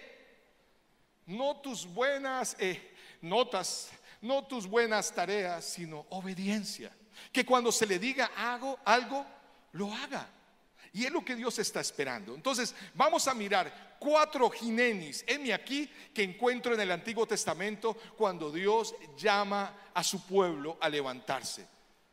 no 1.25 1.59
tus 1.61 1.87
buenas 1.87 2.55
eh, 2.59 2.93
notas, 3.21 3.89
no 4.21 4.45
tus 4.45 4.67
buenas 4.67 5.11
tareas, 5.11 5.65
sino 5.65 6.05
obediencia? 6.09 6.95
Que 7.31 7.43
cuando 7.43 7.71
se 7.71 7.87
le 7.87 7.97
diga 7.97 8.29
hago 8.37 8.77
algo, 8.85 9.25
lo 9.71 9.91
haga. 9.91 10.29
Y 10.93 11.05
es 11.05 11.11
lo 11.11 11.25
que 11.25 11.35
Dios 11.35 11.57
está 11.57 11.79
esperando. 11.79 12.35
Entonces, 12.35 12.75
vamos 12.93 13.27
a 13.27 13.33
mirar 13.33 13.97
cuatro 13.97 14.47
ginenis, 14.51 15.25
heme 15.25 15.55
aquí, 15.55 15.89
que 16.13 16.21
encuentro 16.21 16.75
en 16.75 16.81
el 16.81 16.91
Antiguo 16.91 17.25
Testamento 17.25 17.97
cuando 18.15 18.51
Dios 18.51 18.93
llama 19.17 19.89
a 19.91 20.03
su 20.03 20.23
pueblo 20.27 20.77
a 20.79 20.87
levantarse. 20.87 21.67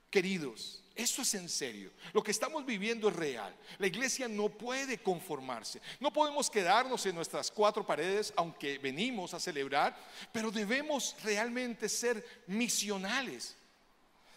Queridos, 0.08 0.82
eso 0.96 1.20
es 1.20 1.34
en 1.34 1.48
serio. 1.48 1.92
Lo 2.14 2.22
que 2.22 2.30
estamos 2.30 2.64
viviendo 2.64 3.08
es 3.08 3.16
real. 3.16 3.54
La 3.76 3.86
iglesia 3.86 4.26
no 4.28 4.48
puede 4.48 4.98
conformarse. 4.98 5.80
No 6.00 6.10
podemos 6.10 6.48
quedarnos 6.48 7.04
en 7.04 7.14
nuestras 7.14 7.50
cuatro 7.50 7.86
paredes, 7.86 8.32
aunque 8.34 8.78
venimos 8.78 9.34
a 9.34 9.40
celebrar, 9.40 9.94
pero 10.32 10.50
debemos 10.50 11.14
realmente 11.22 11.88
ser 11.90 12.24
misionales. 12.46 13.54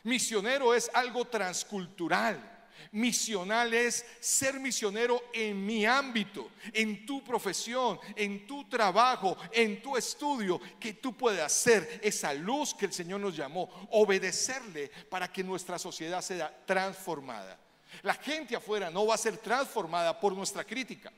Misionero 0.03 0.73
es 0.75 0.91
algo 0.93 1.25
transcultural. 1.25 2.58
Misional 2.91 3.73
es 3.73 4.05
ser 4.19 4.59
misionero 4.59 5.21
en 5.33 5.65
mi 5.65 5.85
ámbito, 5.85 6.51
en 6.73 7.05
tu 7.05 7.23
profesión, 7.23 7.99
en 8.15 8.45
tu 8.47 8.67
trabajo, 8.67 9.37
en 9.51 9.81
tu 9.81 9.95
estudio, 9.95 10.59
que 10.79 10.93
tú 10.93 11.15
puedas 11.15 11.51
ser 11.51 11.99
esa 12.03 12.33
luz 12.33 12.73
que 12.73 12.85
el 12.85 12.93
Señor 12.93 13.19
nos 13.19 13.35
llamó, 13.35 13.87
obedecerle 13.91 14.89
para 15.09 15.31
que 15.31 15.43
nuestra 15.43 15.77
sociedad 15.77 16.21
sea 16.21 16.53
transformada. 16.65 17.59
La 18.03 18.13
gente 18.13 18.55
afuera 18.55 18.89
no 18.89 19.05
va 19.05 19.15
a 19.15 19.17
ser 19.17 19.37
transformada 19.37 20.19
por 20.19 20.33
nuestra 20.33 20.63
crítica, 20.63 21.11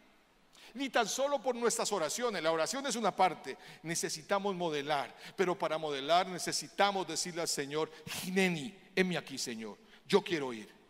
ni 0.73 0.89
tan 0.89 1.07
solo 1.07 1.41
por 1.41 1.55
nuestras 1.55 1.91
oraciones. 1.91 2.41
La 2.41 2.51
oración 2.51 2.85
es 2.87 2.95
una 2.95 3.15
parte, 3.15 3.57
necesitamos 3.83 4.55
modelar, 4.55 5.15
pero 5.35 5.57
para 5.57 5.77
modelar 5.77 6.27
necesitamos 6.27 7.07
decirle 7.07 7.41
al 7.41 7.47
Señor, 7.47 7.91
Gineni, 8.07 8.73
heme 8.95 9.17
aquí, 9.17 9.37
Señor, 9.37 9.77
yo 10.07 10.21
quiero 10.23 10.53
ir. 10.53 10.80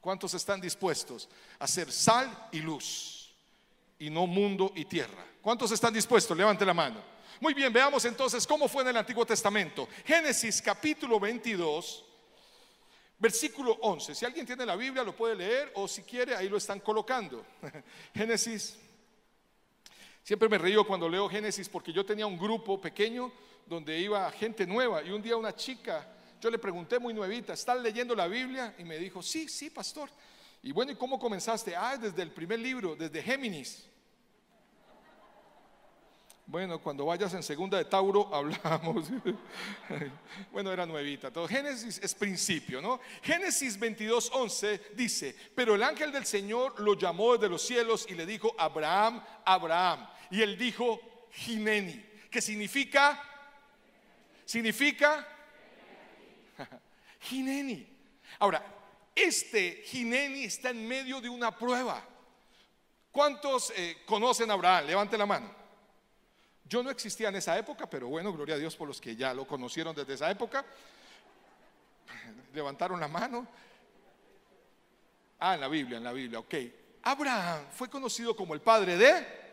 ¿Cuántos 0.00 0.32
están 0.34 0.60
dispuestos 0.60 1.28
a 1.58 1.66
ser 1.66 1.90
sal 1.90 2.48
y 2.52 2.60
luz 2.60 3.34
y 3.98 4.10
no 4.10 4.26
mundo 4.26 4.72
y 4.74 4.84
tierra? 4.84 5.26
¿Cuántos 5.42 5.72
están 5.72 5.92
dispuestos? 5.92 6.36
Levante 6.36 6.64
la 6.64 6.74
mano. 6.74 7.02
Muy 7.40 7.54
bien, 7.54 7.72
veamos 7.72 8.04
entonces 8.04 8.46
cómo 8.46 8.68
fue 8.68 8.82
en 8.82 8.88
el 8.88 8.96
Antiguo 8.96 9.24
Testamento. 9.24 9.88
Génesis 10.04 10.62
capítulo 10.62 11.20
22, 11.20 12.04
versículo 13.18 13.78
11. 13.80 14.14
Si 14.14 14.24
alguien 14.24 14.46
tiene 14.46 14.66
la 14.66 14.76
Biblia 14.76 15.02
lo 15.02 15.14
puede 15.14 15.36
leer 15.36 15.72
o 15.74 15.86
si 15.86 16.02
quiere 16.02 16.34
ahí 16.34 16.48
lo 16.48 16.56
están 16.56 16.80
colocando. 16.80 17.44
Génesis. 18.14 18.78
Siempre 20.22 20.48
me 20.48 20.58
río 20.58 20.86
cuando 20.86 21.08
leo 21.08 21.28
Génesis 21.28 21.68
porque 21.68 21.92
yo 21.92 22.04
tenía 22.04 22.26
un 22.26 22.38
grupo 22.38 22.80
pequeño 22.80 23.32
donde 23.66 23.98
iba 23.98 24.30
gente 24.32 24.66
nueva 24.66 25.02
y 25.02 25.10
un 25.10 25.22
día 25.22 25.36
una 25.36 25.54
chica 25.54 26.06
yo 26.40 26.50
le 26.50 26.58
pregunté 26.58 26.98
muy 26.98 27.14
nuevita, 27.14 27.52
¿estás 27.52 27.80
leyendo 27.80 28.14
la 28.14 28.28
Biblia? 28.28 28.74
Y 28.78 28.84
me 28.84 28.98
dijo, 28.98 29.22
sí, 29.22 29.48
sí, 29.48 29.70
pastor. 29.70 30.10
Y 30.62 30.72
bueno, 30.72 30.92
¿y 30.92 30.96
cómo 30.96 31.18
comenzaste? 31.18 31.74
Ah, 31.76 31.96
desde 31.96 32.22
el 32.22 32.30
primer 32.30 32.58
libro, 32.58 32.96
desde 32.96 33.22
Géminis. 33.22 33.88
Bueno, 36.50 36.80
cuando 36.80 37.04
vayas 37.04 37.34
en 37.34 37.42
segunda 37.42 37.76
de 37.76 37.84
Tauro 37.84 38.30
hablamos. 38.34 39.08
bueno, 40.50 40.72
era 40.72 40.86
nuevita. 40.86 41.30
Todo 41.30 41.46
Génesis 41.46 42.00
es 42.02 42.14
principio, 42.14 42.80
¿no? 42.80 43.00
Génesis 43.22 43.78
22, 43.78 44.30
11 44.32 44.80
dice, 44.94 45.36
pero 45.54 45.74
el 45.74 45.82
ángel 45.82 46.10
del 46.10 46.24
Señor 46.24 46.80
lo 46.80 46.94
llamó 46.94 47.34
desde 47.34 47.50
los 47.50 47.60
cielos 47.60 48.06
y 48.08 48.14
le 48.14 48.24
dijo, 48.24 48.54
Abraham, 48.56 49.22
Abraham. 49.44 50.08
Y 50.30 50.40
él 50.40 50.56
dijo, 50.56 51.00
Gineni, 51.32 52.02
que 52.30 52.40
significa, 52.40 53.22
significa, 54.46 55.26
Gineni. 57.20 57.86
Ahora, 58.38 58.64
este 59.14 59.82
Gineni 59.84 60.44
está 60.44 60.70
en 60.70 60.86
medio 60.86 61.20
de 61.20 61.28
una 61.28 61.56
prueba. 61.56 62.02
¿Cuántos 63.10 63.72
eh, 63.76 63.98
conocen 64.06 64.50
a 64.50 64.54
Abraham? 64.54 64.86
Levante 64.86 65.18
la 65.18 65.26
mano. 65.26 65.50
Yo 66.64 66.82
no 66.82 66.90
existía 66.90 67.28
en 67.28 67.36
esa 67.36 67.58
época, 67.58 67.88
pero 67.88 68.08
bueno, 68.08 68.32
gloria 68.32 68.54
a 68.54 68.58
Dios 68.58 68.76
por 68.76 68.86
los 68.86 69.00
que 69.00 69.16
ya 69.16 69.32
lo 69.32 69.46
conocieron 69.46 69.94
desde 69.94 70.14
esa 70.14 70.30
época. 70.30 70.64
Levantaron 72.54 73.00
la 73.00 73.08
mano. 73.08 73.46
Ah, 75.40 75.54
en 75.54 75.60
la 75.60 75.68
Biblia, 75.68 75.98
en 75.98 76.04
la 76.04 76.12
Biblia, 76.12 76.38
ok. 76.40 76.54
Abraham 77.02 77.66
fue 77.72 77.88
conocido 77.88 78.36
como 78.36 78.54
el 78.54 78.60
padre 78.60 78.96
de 78.96 79.48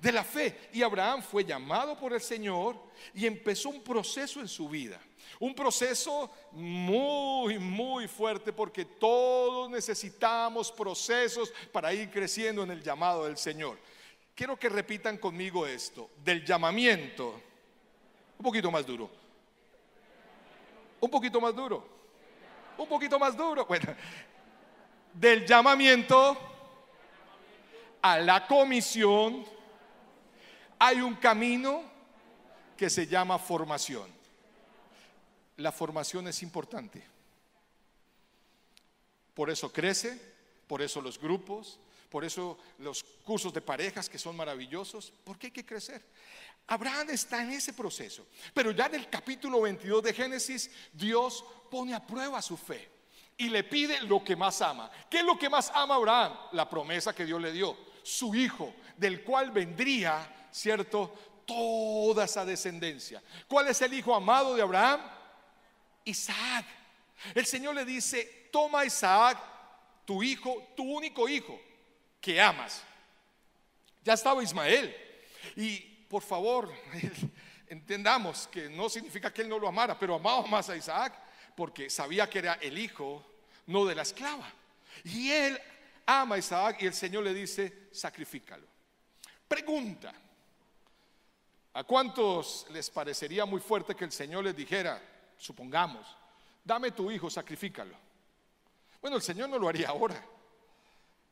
de 0.00 0.12
la 0.12 0.24
fe 0.24 0.70
y 0.72 0.82
Abraham 0.82 1.22
fue 1.22 1.44
llamado 1.44 1.98
por 1.98 2.12
el 2.12 2.20
Señor 2.20 2.76
y 3.14 3.26
empezó 3.26 3.68
un 3.68 3.82
proceso 3.82 4.40
en 4.40 4.48
su 4.48 4.68
vida. 4.68 5.00
Un 5.38 5.54
proceso 5.54 6.30
muy, 6.52 7.58
muy 7.58 8.08
fuerte 8.08 8.52
porque 8.52 8.84
todos 8.84 9.70
necesitamos 9.70 10.70
procesos 10.72 11.52
para 11.72 11.92
ir 11.94 12.10
creciendo 12.10 12.62
en 12.62 12.70
el 12.70 12.82
llamado 12.82 13.24
del 13.24 13.36
Señor. 13.36 13.78
Quiero 14.34 14.58
que 14.58 14.68
repitan 14.68 15.18
conmigo 15.18 15.66
esto, 15.66 16.10
del 16.24 16.44
llamamiento, 16.44 17.40
un 18.38 18.44
poquito 18.44 18.70
más 18.70 18.86
duro, 18.86 19.10
un 21.00 21.10
poquito 21.10 21.40
más 21.40 21.54
duro, 21.54 21.86
un 22.76 22.88
poquito 22.88 23.18
más 23.18 23.36
duro, 23.36 23.66
bueno, 23.66 23.94
del 25.12 25.46
llamamiento 25.46 26.36
a 28.02 28.18
la 28.18 28.46
comisión 28.46 29.44
hay 30.78 31.00
un 31.00 31.14
camino 31.16 31.82
que 32.76 32.88
se 32.88 33.06
llama 33.06 33.38
formación. 33.38 34.19
La 35.60 35.72
formación 35.72 36.26
es 36.26 36.42
importante. 36.42 37.02
Por 39.34 39.50
eso 39.50 39.70
crece, 39.70 40.18
por 40.66 40.80
eso 40.80 41.02
los 41.02 41.20
grupos, 41.20 41.78
por 42.08 42.24
eso 42.24 42.58
los 42.78 43.04
cursos 43.24 43.52
de 43.52 43.60
parejas 43.60 44.08
que 44.08 44.18
son 44.18 44.36
maravillosos, 44.36 45.12
porque 45.22 45.48
hay 45.48 45.50
que 45.52 45.66
crecer. 45.66 46.02
Abraham 46.66 47.10
está 47.10 47.42
en 47.42 47.52
ese 47.52 47.74
proceso, 47.74 48.26
pero 48.54 48.70
ya 48.70 48.86
en 48.86 48.94
el 48.94 49.10
capítulo 49.10 49.60
22 49.60 50.02
de 50.02 50.14
Génesis, 50.14 50.70
Dios 50.92 51.44
pone 51.70 51.94
a 51.94 52.06
prueba 52.06 52.40
su 52.40 52.56
fe 52.56 52.88
y 53.36 53.50
le 53.50 53.62
pide 53.62 54.00
lo 54.02 54.24
que 54.24 54.36
más 54.36 54.62
ama. 54.62 54.90
¿Qué 55.10 55.18
es 55.18 55.24
lo 55.24 55.38
que 55.38 55.50
más 55.50 55.70
ama 55.74 55.96
Abraham? 55.96 56.38
La 56.52 56.68
promesa 56.68 57.14
que 57.14 57.26
Dios 57.26 57.40
le 57.40 57.52
dio, 57.52 57.76
su 58.02 58.34
hijo, 58.34 58.72
del 58.96 59.22
cual 59.22 59.50
vendría, 59.50 60.48
¿cierto? 60.50 61.14
Toda 61.44 62.24
esa 62.24 62.46
descendencia. 62.46 63.22
¿Cuál 63.46 63.68
es 63.68 63.82
el 63.82 63.92
hijo 63.92 64.14
amado 64.14 64.54
de 64.54 64.62
Abraham? 64.62 65.19
Isaac. 66.04 66.66
El 67.34 67.46
Señor 67.46 67.74
le 67.74 67.84
dice, 67.84 68.48
toma 68.52 68.84
Isaac, 68.84 69.38
tu 70.04 70.22
hijo, 70.22 70.72
tu 70.76 70.84
único 70.84 71.28
hijo, 71.28 71.60
que 72.20 72.40
amas. 72.40 72.82
Ya 74.02 74.14
estaba 74.14 74.42
Ismael. 74.42 74.94
Y 75.56 75.78
por 76.08 76.22
favor, 76.22 76.72
entendamos 77.68 78.48
que 78.48 78.68
no 78.68 78.88
significa 78.88 79.32
que 79.32 79.42
él 79.42 79.48
no 79.48 79.58
lo 79.58 79.68
amara, 79.68 79.98
pero 79.98 80.14
amaba 80.14 80.46
más 80.46 80.68
a 80.68 80.76
Isaac 80.76 81.14
porque 81.54 81.90
sabía 81.90 82.28
que 82.28 82.38
era 82.38 82.54
el 82.54 82.78
hijo, 82.78 83.24
no 83.66 83.84
de 83.84 83.94
la 83.94 84.02
esclava. 84.02 84.50
Y 85.04 85.30
él 85.30 85.60
ama 86.06 86.36
a 86.36 86.38
Isaac 86.38 86.78
y 86.80 86.86
el 86.86 86.94
Señor 86.94 87.24
le 87.24 87.34
dice, 87.34 87.88
sacrifícalo. 87.92 88.66
Pregunta, 89.46 90.12
¿a 91.74 91.84
cuántos 91.84 92.66
les 92.70 92.88
parecería 92.90 93.44
muy 93.44 93.60
fuerte 93.60 93.94
que 93.94 94.04
el 94.04 94.12
Señor 94.12 94.44
les 94.44 94.56
dijera, 94.56 95.02
supongamos, 95.40 96.06
dame 96.62 96.92
tu 96.92 97.10
hijo, 97.10 97.30
sacrifícalo? 97.30 97.96
Bueno, 99.00 99.16
el 99.16 99.22
Señor 99.22 99.48
no 99.48 99.58
lo 99.58 99.68
haría 99.68 99.88
ahora. 99.88 100.22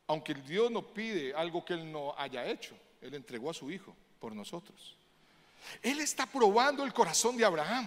Aunque 0.06 0.34
Dios 0.34 0.70
no 0.70 0.82
pide 0.82 1.34
algo 1.34 1.62
que 1.64 1.74
Él 1.74 1.92
no 1.92 2.14
haya 2.16 2.46
hecho, 2.46 2.74
Él 3.02 3.14
entregó 3.14 3.50
a 3.50 3.54
su 3.54 3.70
Hijo 3.70 3.94
por 4.18 4.34
nosotros. 4.34 4.96
Él 5.82 6.00
está 6.00 6.24
probando 6.24 6.82
el 6.84 6.94
corazón 6.94 7.36
de 7.36 7.44
Abraham. 7.44 7.86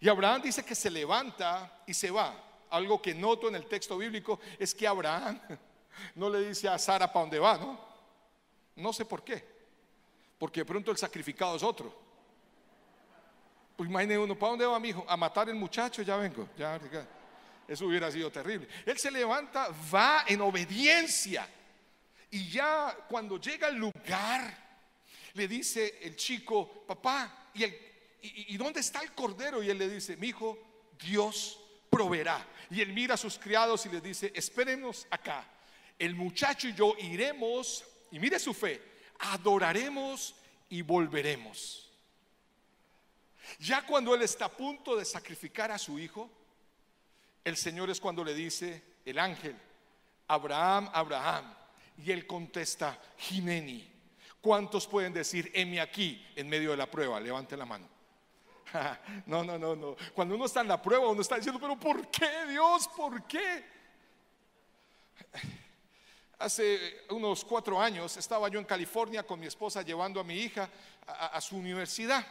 Y 0.00 0.08
Abraham 0.08 0.42
dice 0.42 0.62
que 0.62 0.74
se 0.74 0.90
levanta 0.90 1.82
y 1.86 1.94
se 1.94 2.10
va. 2.10 2.34
Algo 2.68 3.00
que 3.00 3.14
noto 3.14 3.48
en 3.48 3.54
el 3.54 3.66
texto 3.66 3.96
bíblico 3.96 4.38
es 4.58 4.74
que 4.74 4.86
Abraham 4.86 5.40
no 6.16 6.28
le 6.28 6.48
dice 6.48 6.68
a 6.68 6.78
Sara 6.78 7.10
para 7.10 7.22
dónde 7.22 7.38
va, 7.38 7.56
¿no? 7.56 7.80
No 8.76 8.92
sé 8.92 9.06
por 9.06 9.24
qué. 9.24 9.42
Porque 10.38 10.60
de 10.60 10.66
pronto 10.66 10.90
el 10.90 10.98
sacrificado 10.98 11.56
es 11.56 11.62
otro. 11.62 12.03
Pues 13.76 13.90
imagine 13.90 14.18
uno, 14.18 14.38
¿para 14.38 14.50
dónde 14.50 14.66
va 14.66 14.78
mi 14.78 14.90
hijo? 14.90 15.04
A 15.08 15.16
matar 15.16 15.48
el 15.48 15.56
muchacho, 15.56 16.02
ya 16.02 16.16
vengo. 16.16 16.48
Ya. 16.56 16.80
Eso 17.66 17.86
hubiera 17.86 18.10
sido 18.10 18.30
terrible. 18.30 18.68
Él 18.86 18.98
se 18.98 19.10
levanta, 19.10 19.68
va 19.92 20.24
en 20.26 20.40
obediencia. 20.40 21.48
Y 22.30 22.48
ya 22.50 22.96
cuando 23.08 23.40
llega 23.40 23.68
al 23.68 23.76
lugar, 23.76 24.64
le 25.34 25.48
dice 25.48 25.98
el 26.02 26.16
chico, 26.16 26.84
papá, 26.86 27.50
¿y, 27.54 28.56
dónde 28.56 28.80
está 28.80 29.00
el 29.02 29.12
cordero? 29.12 29.62
Y 29.62 29.70
él 29.70 29.78
le 29.78 29.88
dice, 29.88 30.16
mi 30.16 30.28
hijo, 30.28 30.58
Dios 31.00 31.60
proveerá. 31.90 32.46
Y 32.70 32.80
él 32.80 32.92
mira 32.92 33.14
a 33.14 33.16
sus 33.16 33.38
criados 33.38 33.86
y 33.86 33.88
le 33.88 34.00
dice, 34.00 34.32
espérenos 34.34 35.06
acá. 35.10 35.44
El 35.98 36.14
muchacho 36.14 36.68
y 36.68 36.74
yo 36.74 36.94
iremos, 36.98 37.84
y 38.10 38.18
mire 38.18 38.38
su 38.38 38.52
fe, 38.52 38.80
adoraremos 39.18 40.34
y 40.68 40.82
volveremos. 40.82 41.83
Ya 43.58 43.86
cuando 43.86 44.14
él 44.14 44.22
está 44.22 44.46
a 44.46 44.56
punto 44.56 44.96
de 44.96 45.04
sacrificar 45.04 45.70
a 45.70 45.78
su 45.78 45.98
hijo, 45.98 46.30
el 47.44 47.56
Señor 47.56 47.90
es 47.90 48.00
cuando 48.00 48.24
le 48.24 48.34
dice 48.34 48.82
el 49.04 49.18
ángel, 49.18 49.56
Abraham, 50.28 50.90
Abraham. 50.92 51.54
Y 51.98 52.10
él 52.10 52.26
contesta, 52.26 53.00
Jineni. 53.18 53.92
¿Cuántos 54.40 54.86
pueden 54.86 55.12
decir, 55.12 55.50
heme 55.54 55.80
aquí 55.80 56.26
en 56.36 56.48
medio 56.48 56.72
de 56.72 56.76
la 56.76 56.90
prueba? 56.90 57.20
Levante 57.20 57.56
la 57.56 57.64
mano. 57.64 57.88
No, 59.26 59.44
no, 59.44 59.56
no, 59.58 59.76
no. 59.76 59.96
Cuando 60.12 60.34
uno 60.34 60.46
está 60.46 60.60
en 60.60 60.68
la 60.68 60.82
prueba, 60.82 61.08
uno 61.08 61.22
está 61.22 61.36
diciendo, 61.36 61.60
pero 61.60 61.78
¿por 61.78 62.10
qué 62.10 62.46
Dios? 62.48 62.88
¿Por 62.88 63.24
qué? 63.24 63.64
Hace 66.38 67.04
unos 67.10 67.44
cuatro 67.44 67.80
años 67.80 68.16
estaba 68.16 68.48
yo 68.48 68.58
en 68.58 68.64
California 68.64 69.22
con 69.22 69.38
mi 69.38 69.46
esposa 69.46 69.82
llevando 69.82 70.20
a 70.20 70.24
mi 70.24 70.34
hija 70.34 70.68
a, 71.06 71.40
su 71.40 71.56
universidad. 71.56 72.26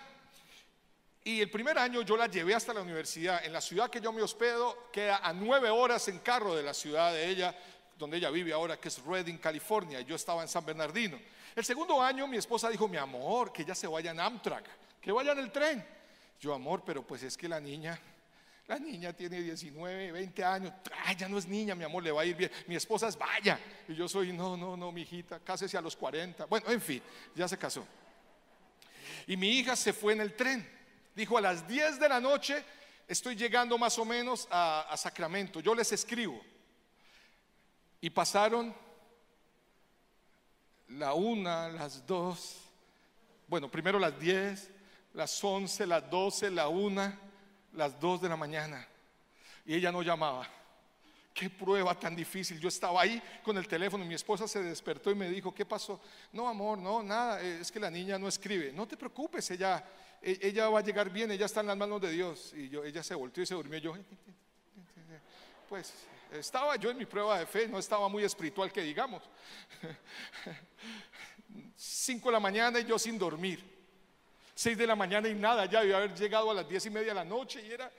Y 1.25 1.39
el 1.39 1.49
primer 1.49 1.77
año 1.77 2.01
yo 2.01 2.17
la 2.17 2.27
llevé 2.27 2.53
hasta 2.53 2.73
la 2.73 2.81
universidad. 2.81 3.45
En 3.45 3.53
la 3.53 3.62
ciudad 3.62 3.89
que 3.89 4.01
yo 4.01 4.12
me 4.12 4.21
hospedo, 4.21 4.89
queda 4.91 5.17
a 5.17 5.31
nueve 5.31 5.69
horas 5.69 6.07
en 6.09 6.19
carro 6.19 6.53
de 6.53 6.63
la 6.63 6.73
ciudad 6.73 7.13
de 7.13 7.29
ella, 7.29 7.55
donde 7.97 8.17
ella 8.17 8.29
vive 8.29 8.51
ahora, 8.51 8.77
que 8.77 8.89
es 8.89 9.01
Redding, 9.03 9.38
California. 9.38 10.01
Yo 10.01 10.15
estaba 10.15 10.41
en 10.41 10.49
San 10.49 10.65
Bernardino. 10.65 11.17
El 11.55 11.63
segundo 11.63 12.01
año 12.01 12.27
mi 12.27 12.38
esposa 12.38 12.69
dijo, 12.69 12.89
mi 12.89 12.97
amor, 12.97 13.53
que 13.53 13.62
ella 13.62 13.75
se 13.75 13.88
vaya 13.88 14.12
en 14.12 14.19
Amtrak, 14.19 14.65
que 14.99 15.12
vaya 15.12 15.31
en 15.31 15.39
el 15.39 15.51
tren. 15.51 15.86
Yo, 16.41 16.53
amor, 16.53 16.83
pero 16.86 17.07
pues 17.07 17.23
es 17.23 17.38
que 17.38 17.47
la 17.47 17.62
niña, 17.62 17.97
la 18.67 18.77
niña 18.77 19.13
tiene 19.13 19.41
19, 19.41 20.12
20 20.12 20.43
años. 20.43 20.73
Ay, 21.05 21.15
ya 21.15 21.29
no 21.29 21.38
es 21.38 21.47
niña, 21.47 21.73
mi 21.73 21.86
amor, 21.86 22.03
le 22.03 22.12
va 22.12 22.23
a 22.23 22.25
ir 22.25 22.36
bien. 22.36 22.51
Mi 22.67 22.75
esposa 22.75 23.07
es 23.07 23.17
vaya. 23.17 23.57
Y 23.88 23.95
yo 23.95 24.09
soy, 24.09 24.33
no, 24.33 24.57
no, 24.57 24.75
no, 24.75 24.91
mi 24.91 25.03
hijita, 25.03 25.39
cásese 25.39 25.77
a 25.77 25.81
los 25.81 25.95
40. 25.95 26.45
Bueno, 26.47 26.69
en 26.69 26.81
fin, 26.81 27.01
ya 27.33 27.47
se 27.47 27.57
casó. 27.57 27.88
Y 29.25 29.38
mi 29.38 29.59
hija 29.59 29.75
se 29.77 29.93
fue 29.93 30.12
en 30.12 30.21
el 30.21 30.33
tren. 30.33 30.83
Dijo, 31.15 31.38
a 31.38 31.41
las 31.41 31.67
10 31.67 31.99
de 31.99 32.10
la 32.10 32.19
noche 32.19 32.63
estoy 33.08 33.36
llegando 33.36 33.78
más 33.78 33.97
o 33.99 34.06
menos 34.06 34.47
a, 34.49 34.93
Sacramento. 34.97 35.60
Yo 35.60 35.76
les 35.76 35.91
escribo. 35.91 36.41
Y 38.02 38.10
pasaron 38.10 38.73
la 40.89 41.13
una, 41.13 41.69
las 41.69 42.06
dos, 42.06 42.58
bueno, 43.47 43.69
primero 43.69 43.99
las 43.99 44.19
10, 44.19 44.69
las 45.13 45.43
11, 45.43 45.88
las 45.88 46.10
12, 46.10 46.52
la 46.52 46.67
una, 46.67 47.17
las 47.73 47.99
2 47.99 48.21
de 48.21 48.30
la 48.30 48.36
mañana. 48.36 48.88
Y 49.65 49.76
ella 49.76 49.91
no 49.91 50.02
llamaba. 50.02 50.47
Qué 51.34 51.49
prueba 51.49 51.95
tan 51.95 52.15
difícil. 52.15 52.60
Yo 52.60 52.67
estaba 52.67 53.02
ahí 53.02 53.21
con 53.43 53.58
el 53.58 53.67
teléfono 53.67 54.06
mi 54.06 54.13
esposa 54.13 54.47
se 54.47 54.62
despertó 54.62 55.10
y 55.10 55.15
me 55.15 55.30
dijo, 55.30 55.54
¿qué 55.54 55.65
pasó? 55.65 55.99
No, 56.32 56.47
amor, 56.47 56.78
no, 56.78 57.02
nada, 57.02 57.41
es 57.41 57.71
que 57.71 57.80
la 57.80 57.89
niña 57.89 58.19
no 58.19 58.28
escribe. 58.28 58.71
No 58.71 58.88
te 58.88 58.97
preocupes, 58.97 59.49
ella 59.49 59.84
ella 60.23 60.69
va 60.69 60.79
a 60.79 60.83
llegar 60.83 61.09
bien, 61.09 61.31
ella 61.31 61.45
está 61.45 61.59
en 61.62 61.67
las 61.67 61.77
manos 61.77 62.01
de 62.01 62.12
Dios. 62.12 62.53
Y 62.55 62.69
yo, 62.69 62.83
ella 62.83 63.03
se 63.03 63.13
volteó 63.15 63.43
y 63.43 63.45
se 63.45 63.55
durmió. 63.55 63.79
Yo, 63.79 63.93
pues 65.69 65.93
Estaba 66.33 66.75
yo 66.77 66.89
en 66.89 66.97
mi 66.97 67.05
prueba 67.05 67.38
de 67.38 67.45
fe, 67.45 67.67
no 67.67 67.77
estaba 67.77 68.09
muy 68.09 68.23
espiritual 68.23 68.71
que 68.71 68.81
digamos. 68.81 69.21
Cinco 71.75 72.29
de 72.29 72.33
la 72.33 72.39
mañana 72.39 72.79
y 72.79 72.86
yo 72.86 72.97
sin 72.97 73.19
dormir. 73.19 73.63
Seis 74.55 74.75
de 74.75 74.88
la 74.88 74.95
mañana 74.95 75.29
y 75.29 75.36
nada, 75.36 75.65
ya 75.65 75.83
iba 75.86 75.97
haber 75.97 76.15
llegado 76.15 76.49
a 76.49 76.53
las 76.55 76.67
diez 76.67 76.86
y 76.88 76.89
media 76.89 77.09
de 77.09 77.13
la 77.13 77.25
noche 77.25 77.63
y 77.63 77.71
era, 77.71 77.91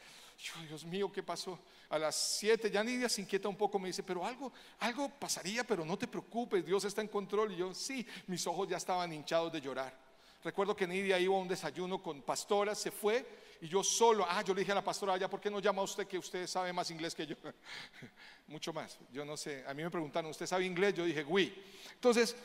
Dios 0.66 0.84
mío, 0.84 1.12
¿qué 1.12 1.22
pasó? 1.22 1.60
A 1.88 1.98
las 1.98 2.16
siete, 2.16 2.70
ya 2.70 2.82
Nidia 2.82 3.08
se 3.08 3.20
inquieta 3.20 3.48
un 3.48 3.56
poco, 3.56 3.78
me 3.78 3.88
dice, 3.88 4.02
pero 4.02 4.24
algo, 4.24 4.52
algo 4.80 5.08
pasaría, 5.08 5.62
pero 5.62 5.84
no 5.84 5.96
te 5.96 6.08
preocupes, 6.08 6.66
Dios 6.66 6.84
está 6.84 7.02
en 7.02 7.08
control. 7.08 7.52
Y 7.52 7.56
yo, 7.56 7.72
sí, 7.72 8.04
mis 8.26 8.44
ojos 8.48 8.68
ya 8.68 8.78
estaban 8.78 9.12
hinchados 9.12 9.52
de 9.52 9.60
llorar. 9.60 10.03
Recuerdo 10.44 10.76
que 10.76 10.87
Nidia 10.87 11.18
iba 11.18 11.35
a 11.35 11.38
un 11.38 11.48
desayuno 11.48 12.02
con 12.02 12.20
pastoras, 12.20 12.78
se 12.78 12.90
fue 12.90 13.26
y 13.62 13.68
yo 13.68 13.83
solo, 13.83 14.26
ah, 14.28 14.42
yo 14.42 14.52
le 14.52 14.61
dije 14.61 14.72
a 14.72 14.74
la 14.74 14.85
pastora 14.85 15.14
allá, 15.14 15.26
¿por 15.26 15.40
qué 15.40 15.50
no 15.50 15.59
llama 15.59 15.80
a 15.80 15.85
usted 15.87 16.07
que 16.07 16.18
usted 16.18 16.46
sabe 16.46 16.70
más 16.70 16.90
inglés 16.90 17.14
que 17.14 17.26
yo? 17.26 17.35
Mucho 18.46 18.70
más, 18.70 18.98
yo 19.11 19.24
no 19.24 19.38
sé, 19.38 19.64
a 19.66 19.72
mí 19.72 19.83
me 19.83 19.90
preguntaron, 19.90 20.30
¿usted 20.30 20.46
sabe 20.46 20.66
inglés? 20.66 20.92
Yo 20.92 21.04
dije, 21.04 21.24
oui. 21.24 21.64
Entonces, 21.94 22.37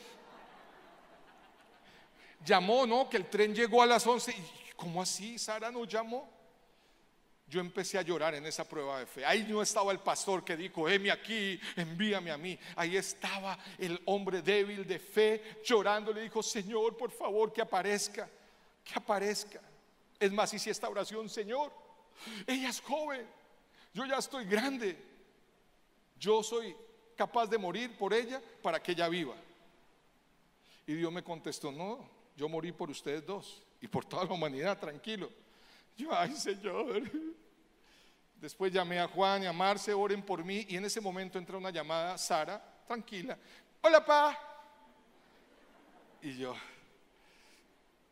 llamó, 2.42 2.86
¿no? 2.86 3.10
Que 3.10 3.18
el 3.18 3.28
tren 3.28 3.54
llegó 3.54 3.82
a 3.82 3.86
las 3.86 4.06
11. 4.06 4.34
¿Cómo 4.76 5.02
así? 5.02 5.38
Sara 5.38 5.70
no 5.70 5.84
llamó. 5.84 6.39
Yo 7.50 7.60
empecé 7.60 7.98
a 7.98 8.02
llorar 8.02 8.36
en 8.36 8.46
esa 8.46 8.66
prueba 8.66 9.00
de 9.00 9.06
fe. 9.06 9.26
Ahí 9.26 9.44
no 9.48 9.60
estaba 9.60 9.90
el 9.90 9.98
pastor 9.98 10.44
que 10.44 10.56
dijo, 10.56 10.88
heme 10.88 11.10
aquí, 11.10 11.60
envíame 11.74 12.30
a 12.30 12.38
mí. 12.38 12.56
Ahí 12.76 12.96
estaba 12.96 13.58
el 13.76 14.00
hombre 14.04 14.40
débil 14.40 14.86
de 14.86 15.00
fe 15.00 15.60
llorando. 15.64 16.12
Le 16.12 16.22
dijo, 16.22 16.44
Señor, 16.44 16.96
por 16.96 17.10
favor, 17.10 17.52
que 17.52 17.60
aparezca, 17.60 18.30
que 18.84 18.94
aparezca. 18.94 19.60
Es 20.20 20.30
más, 20.30 20.54
hice 20.54 20.70
esta 20.70 20.88
oración, 20.88 21.28
Señor, 21.28 21.72
ella 22.46 22.68
es 22.68 22.80
joven, 22.80 23.26
yo 23.92 24.06
ya 24.06 24.18
estoy 24.18 24.44
grande. 24.44 24.96
Yo 26.18 26.42
soy 26.42 26.76
capaz 27.16 27.46
de 27.46 27.58
morir 27.58 27.96
por 27.96 28.12
ella 28.14 28.40
para 28.62 28.80
que 28.80 28.92
ella 28.92 29.08
viva. 29.08 29.34
Y 30.86 30.94
Dios 30.94 31.10
me 31.10 31.24
contestó, 31.24 31.72
no, 31.72 32.06
yo 32.36 32.48
morí 32.48 32.70
por 32.72 32.90
ustedes 32.90 33.24
dos 33.26 33.62
y 33.80 33.88
por 33.88 34.04
toda 34.04 34.24
la 34.24 34.32
humanidad, 34.32 34.78
tranquilo. 34.78 35.30
Yo, 35.96 36.14
ay 36.14 36.36
Señor. 36.36 37.02
Después 38.40 38.72
llamé 38.72 38.98
a 38.98 39.06
Juan 39.06 39.42
y 39.42 39.46
a 39.46 39.52
Marce, 39.52 39.92
oren 39.92 40.22
por 40.22 40.42
mí. 40.42 40.64
Y 40.68 40.76
en 40.76 40.84
ese 40.86 41.00
momento 41.00 41.38
entra 41.38 41.58
una 41.58 41.70
llamada, 41.70 42.16
Sara, 42.16 42.62
tranquila. 42.86 43.36
Hola, 43.82 44.04
pa. 44.04 44.38
Y 46.22 46.36
yo, 46.36 46.54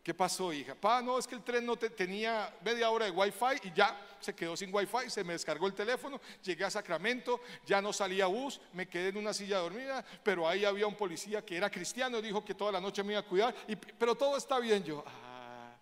¿qué 0.02 0.14
pasó, 0.14 0.52
hija? 0.52 0.74
Pa, 0.74 1.02
no, 1.02 1.18
es 1.18 1.26
que 1.26 1.34
el 1.34 1.42
tren 1.42 1.64
no 1.64 1.76
tenía 1.76 2.54
media 2.62 2.90
hora 2.90 3.06
de 3.06 3.10
wifi 3.10 3.68
y 3.68 3.72
ya 3.72 3.98
se 4.20 4.34
quedó 4.34 4.56
sin 4.56 4.74
wifi, 4.74 5.10
se 5.10 5.22
me 5.24 5.34
descargó 5.34 5.66
el 5.66 5.74
teléfono, 5.74 6.20
llegué 6.42 6.64
a 6.64 6.70
Sacramento, 6.70 7.40
ya 7.66 7.82
no 7.82 7.92
salía 7.92 8.26
bus, 8.26 8.60
me 8.72 8.88
quedé 8.88 9.08
en 9.08 9.18
una 9.18 9.34
silla 9.34 9.58
dormida, 9.58 10.04
pero 10.22 10.48
ahí 10.48 10.64
había 10.64 10.86
un 10.86 10.94
policía 10.94 11.44
que 11.44 11.56
era 11.56 11.70
cristiano, 11.70 12.22
dijo 12.22 12.42
que 12.44 12.54
toda 12.54 12.72
la 12.72 12.80
noche 12.80 13.02
me 13.02 13.12
iba 13.12 13.20
a 13.20 13.26
cuidar, 13.26 13.54
pero 13.98 14.14
todo 14.14 14.36
está 14.36 14.58
bien. 14.58 14.82
Yo, 14.84 15.04
ah, 15.06 15.74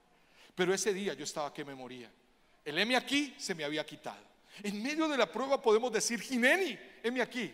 pero 0.55 0.75
ese 0.75 0.93
día 0.93 1.15
yo 1.15 1.25
estaba 1.25 1.53
que 1.55 1.65
me 1.65 1.75
moría. 1.75 2.11
El 2.65 2.77
M 2.79 2.97
aquí 2.97 3.37
se 3.39 3.55
me 3.55 3.63
había 3.63 3.87
quitado. 3.87 4.36
En 4.63 4.83
medio 4.83 5.09
de 5.09 5.17
la 5.17 5.31
prueba 5.31 5.61
podemos 5.61 5.93
decir, 5.93 6.21
Jineni, 6.21 6.79
heme 7.03 7.21
aquí. 7.23 7.53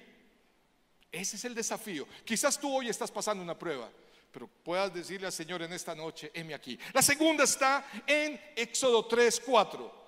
Ese 1.11 1.37
es 1.37 1.45
el 1.45 1.55
desafío. 1.55 2.07
Quizás 2.25 2.59
tú 2.59 2.75
hoy 2.75 2.88
estás 2.88 3.11
pasando 3.11 3.43
una 3.43 3.59
prueba, 3.59 3.91
pero 4.31 4.47
puedas 4.47 4.95
decirle 4.95 5.27
al 5.27 5.33
Señor 5.33 5.62
en 5.62 5.73
esta 5.73 5.95
noche, 5.95 6.31
heme 6.33 6.55
aquí. 6.55 6.79
La 6.93 7.03
segunda 7.03 7.45
está 7.45 7.85
en 8.07 8.41
Éxodo 8.57 9.05
3, 9.05 9.43
4. 9.45 10.03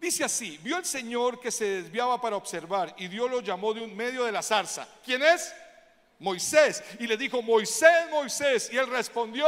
Dice 0.00 0.24
así, 0.24 0.58
vio 0.62 0.76
el 0.76 0.84
Señor 0.84 1.40
que 1.40 1.50
se 1.50 1.82
desviaba 1.82 2.20
para 2.20 2.36
observar 2.36 2.94
y 2.98 3.08
Dios 3.08 3.30
lo 3.30 3.40
llamó 3.40 3.74
de 3.74 3.80
un 3.80 3.96
medio 3.96 4.24
de 4.24 4.32
la 4.32 4.42
zarza. 4.42 4.86
¿Quién 5.04 5.22
es? 5.22 5.52
Moisés. 6.18 6.82
Y 7.00 7.06
le 7.06 7.16
dijo, 7.16 7.42
Moisés, 7.42 8.08
Moisés. 8.10 8.70
Y 8.72 8.76
él 8.76 8.86
respondió, 8.88 9.46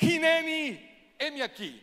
Jineni, 0.00 1.14
heme 1.18 1.42
aquí. 1.42 1.80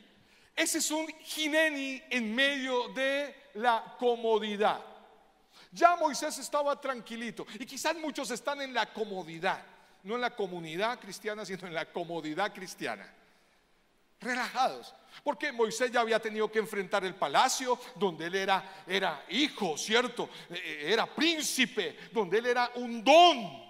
Ese 0.55 0.79
es 0.79 0.91
un 0.91 1.07
Jineni 1.07 2.01
en 2.09 2.35
medio 2.35 2.89
de 2.89 3.33
la 3.55 3.95
comodidad. 3.97 4.81
Ya 5.71 5.95
Moisés 5.95 6.37
estaba 6.39 6.79
tranquilito 6.79 7.45
y 7.59 7.65
quizás 7.65 7.95
muchos 7.95 8.31
están 8.31 8.61
en 8.61 8.73
la 8.73 8.91
comodidad, 8.91 9.63
no 10.03 10.15
en 10.15 10.21
la 10.21 10.35
comunidad 10.35 10.99
cristiana, 10.99 11.45
sino 11.45 11.67
en 11.67 11.73
la 11.73 11.85
comodidad 11.85 12.53
cristiana. 12.53 13.13
Relajados, 14.19 14.93
porque 15.23 15.51
Moisés 15.51 15.91
ya 15.91 16.01
había 16.01 16.19
tenido 16.19 16.51
que 16.51 16.59
enfrentar 16.59 17.05
el 17.05 17.15
palacio 17.15 17.79
donde 17.95 18.25
él 18.25 18.35
era, 18.35 18.83
era 18.85 19.23
hijo, 19.29 19.77
¿cierto? 19.77 20.29
E, 20.49 20.55
e, 20.55 20.93
era 20.93 21.05
príncipe, 21.05 21.97
donde 22.11 22.39
él 22.39 22.47
era 22.47 22.71
un 22.75 23.03
don. 23.03 23.69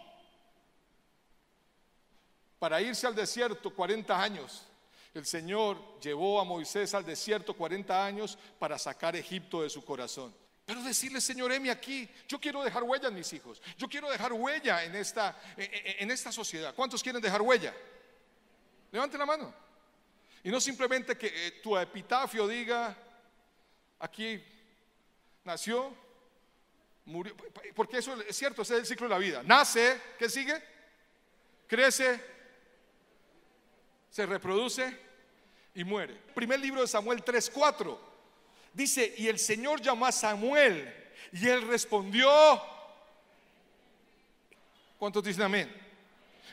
Para 2.57 2.81
irse 2.81 3.05
al 3.05 3.15
desierto 3.15 3.73
40 3.73 4.21
años, 4.21 4.68
el 5.19 5.25
Señor 5.25 5.99
llevó 5.99 6.41
a 6.41 6.43
Moisés 6.43 6.93
al 6.93 7.05
desierto 7.05 7.53
40 7.53 8.05
años 8.05 8.37
para 8.57 8.77
sacar 8.77 9.15
Egipto 9.15 9.61
de 9.61 9.69
su 9.69 9.85
corazón. 9.85 10.33
Pero 10.65 10.83
decirle, 10.83 11.19
Señor, 11.19 11.51
heme 11.51 11.71
aquí, 11.71 12.07
yo 12.27 12.39
quiero 12.39 12.63
dejar 12.63 12.83
huella 12.83 13.07
en 13.07 13.15
mis 13.15 13.33
hijos, 13.33 13.61
yo 13.77 13.87
quiero 13.87 14.09
dejar 14.09 14.33
huella 14.33 14.83
en 14.83 14.95
esta, 14.95 15.35
en 15.57 16.11
esta 16.11 16.31
sociedad. 16.31 16.75
¿Cuántos 16.75 17.01
quieren 17.01 17.21
dejar 17.21 17.41
huella? 17.41 17.73
Levanten 18.91 19.19
la 19.19 19.25
mano. 19.25 19.53
Y 20.43 20.51
no 20.51 20.61
simplemente 20.61 21.17
que 21.17 21.47
eh, 21.47 21.51
tu 21.63 21.77
epitafio 21.77 22.47
diga, 22.47 22.95
aquí 23.99 24.41
nació, 25.43 25.93
murió, 27.05 27.35
porque 27.75 27.97
eso 27.97 28.19
es 28.21 28.35
cierto, 28.35 28.61
ese 28.61 28.75
es 28.75 28.79
el 28.81 28.85
ciclo 28.85 29.07
de 29.07 29.13
la 29.13 29.19
vida. 29.19 29.41
Nace, 29.43 29.99
¿qué 30.17 30.29
sigue? 30.29 30.61
Crece, 31.67 32.23
se 34.09 34.25
reproduce 34.25 35.08
y 35.73 35.83
muere. 35.83 36.15
Primer 36.33 36.59
libro 36.59 36.81
de 36.81 36.87
Samuel 36.87 37.23
3:4 37.23 37.97
dice, 38.73 39.13
y 39.17 39.27
el 39.27 39.39
Señor 39.39 39.81
llamó 39.81 40.05
a 40.05 40.11
Samuel 40.11 40.93
y 41.31 41.47
él 41.47 41.67
respondió, 41.67 42.29
¿cuántos 44.97 45.23
dicen 45.23 45.43
amén? 45.43 45.75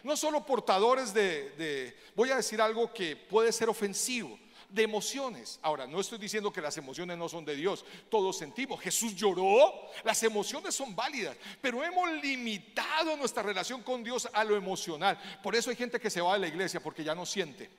No 0.02 0.16
solo 0.16 0.44
portadores 0.44 1.12
de, 1.12 1.50
de, 1.50 1.96
voy 2.14 2.30
a 2.30 2.36
decir 2.36 2.60
algo 2.60 2.92
que 2.92 3.16
puede 3.16 3.52
ser 3.52 3.68
ofensivo, 3.68 4.38
de 4.68 4.82
emociones. 4.82 5.58
Ahora, 5.62 5.86
no 5.86 6.00
estoy 6.00 6.18
diciendo 6.18 6.52
que 6.52 6.60
las 6.60 6.76
emociones 6.76 7.16
no 7.16 7.28
son 7.28 7.44
de 7.44 7.56
Dios, 7.56 7.84
todos 8.10 8.36
sentimos. 8.36 8.80
Jesús 8.80 9.14
lloró, 9.14 9.72
las 10.04 10.22
emociones 10.22 10.74
son 10.74 10.94
válidas, 10.94 11.36
pero 11.60 11.82
hemos 11.82 12.10
limitado 12.22 13.16
nuestra 13.16 13.42
relación 13.42 13.82
con 13.82 14.04
Dios 14.04 14.28
a 14.32 14.44
lo 14.44 14.56
emocional. 14.56 15.18
Por 15.42 15.56
eso 15.56 15.70
hay 15.70 15.76
gente 15.76 15.98
que 15.98 16.10
se 16.10 16.20
va 16.20 16.34
de 16.34 16.40
la 16.40 16.48
iglesia 16.48 16.80
porque 16.80 17.04
ya 17.04 17.14
no 17.14 17.26
siente. 17.26 17.70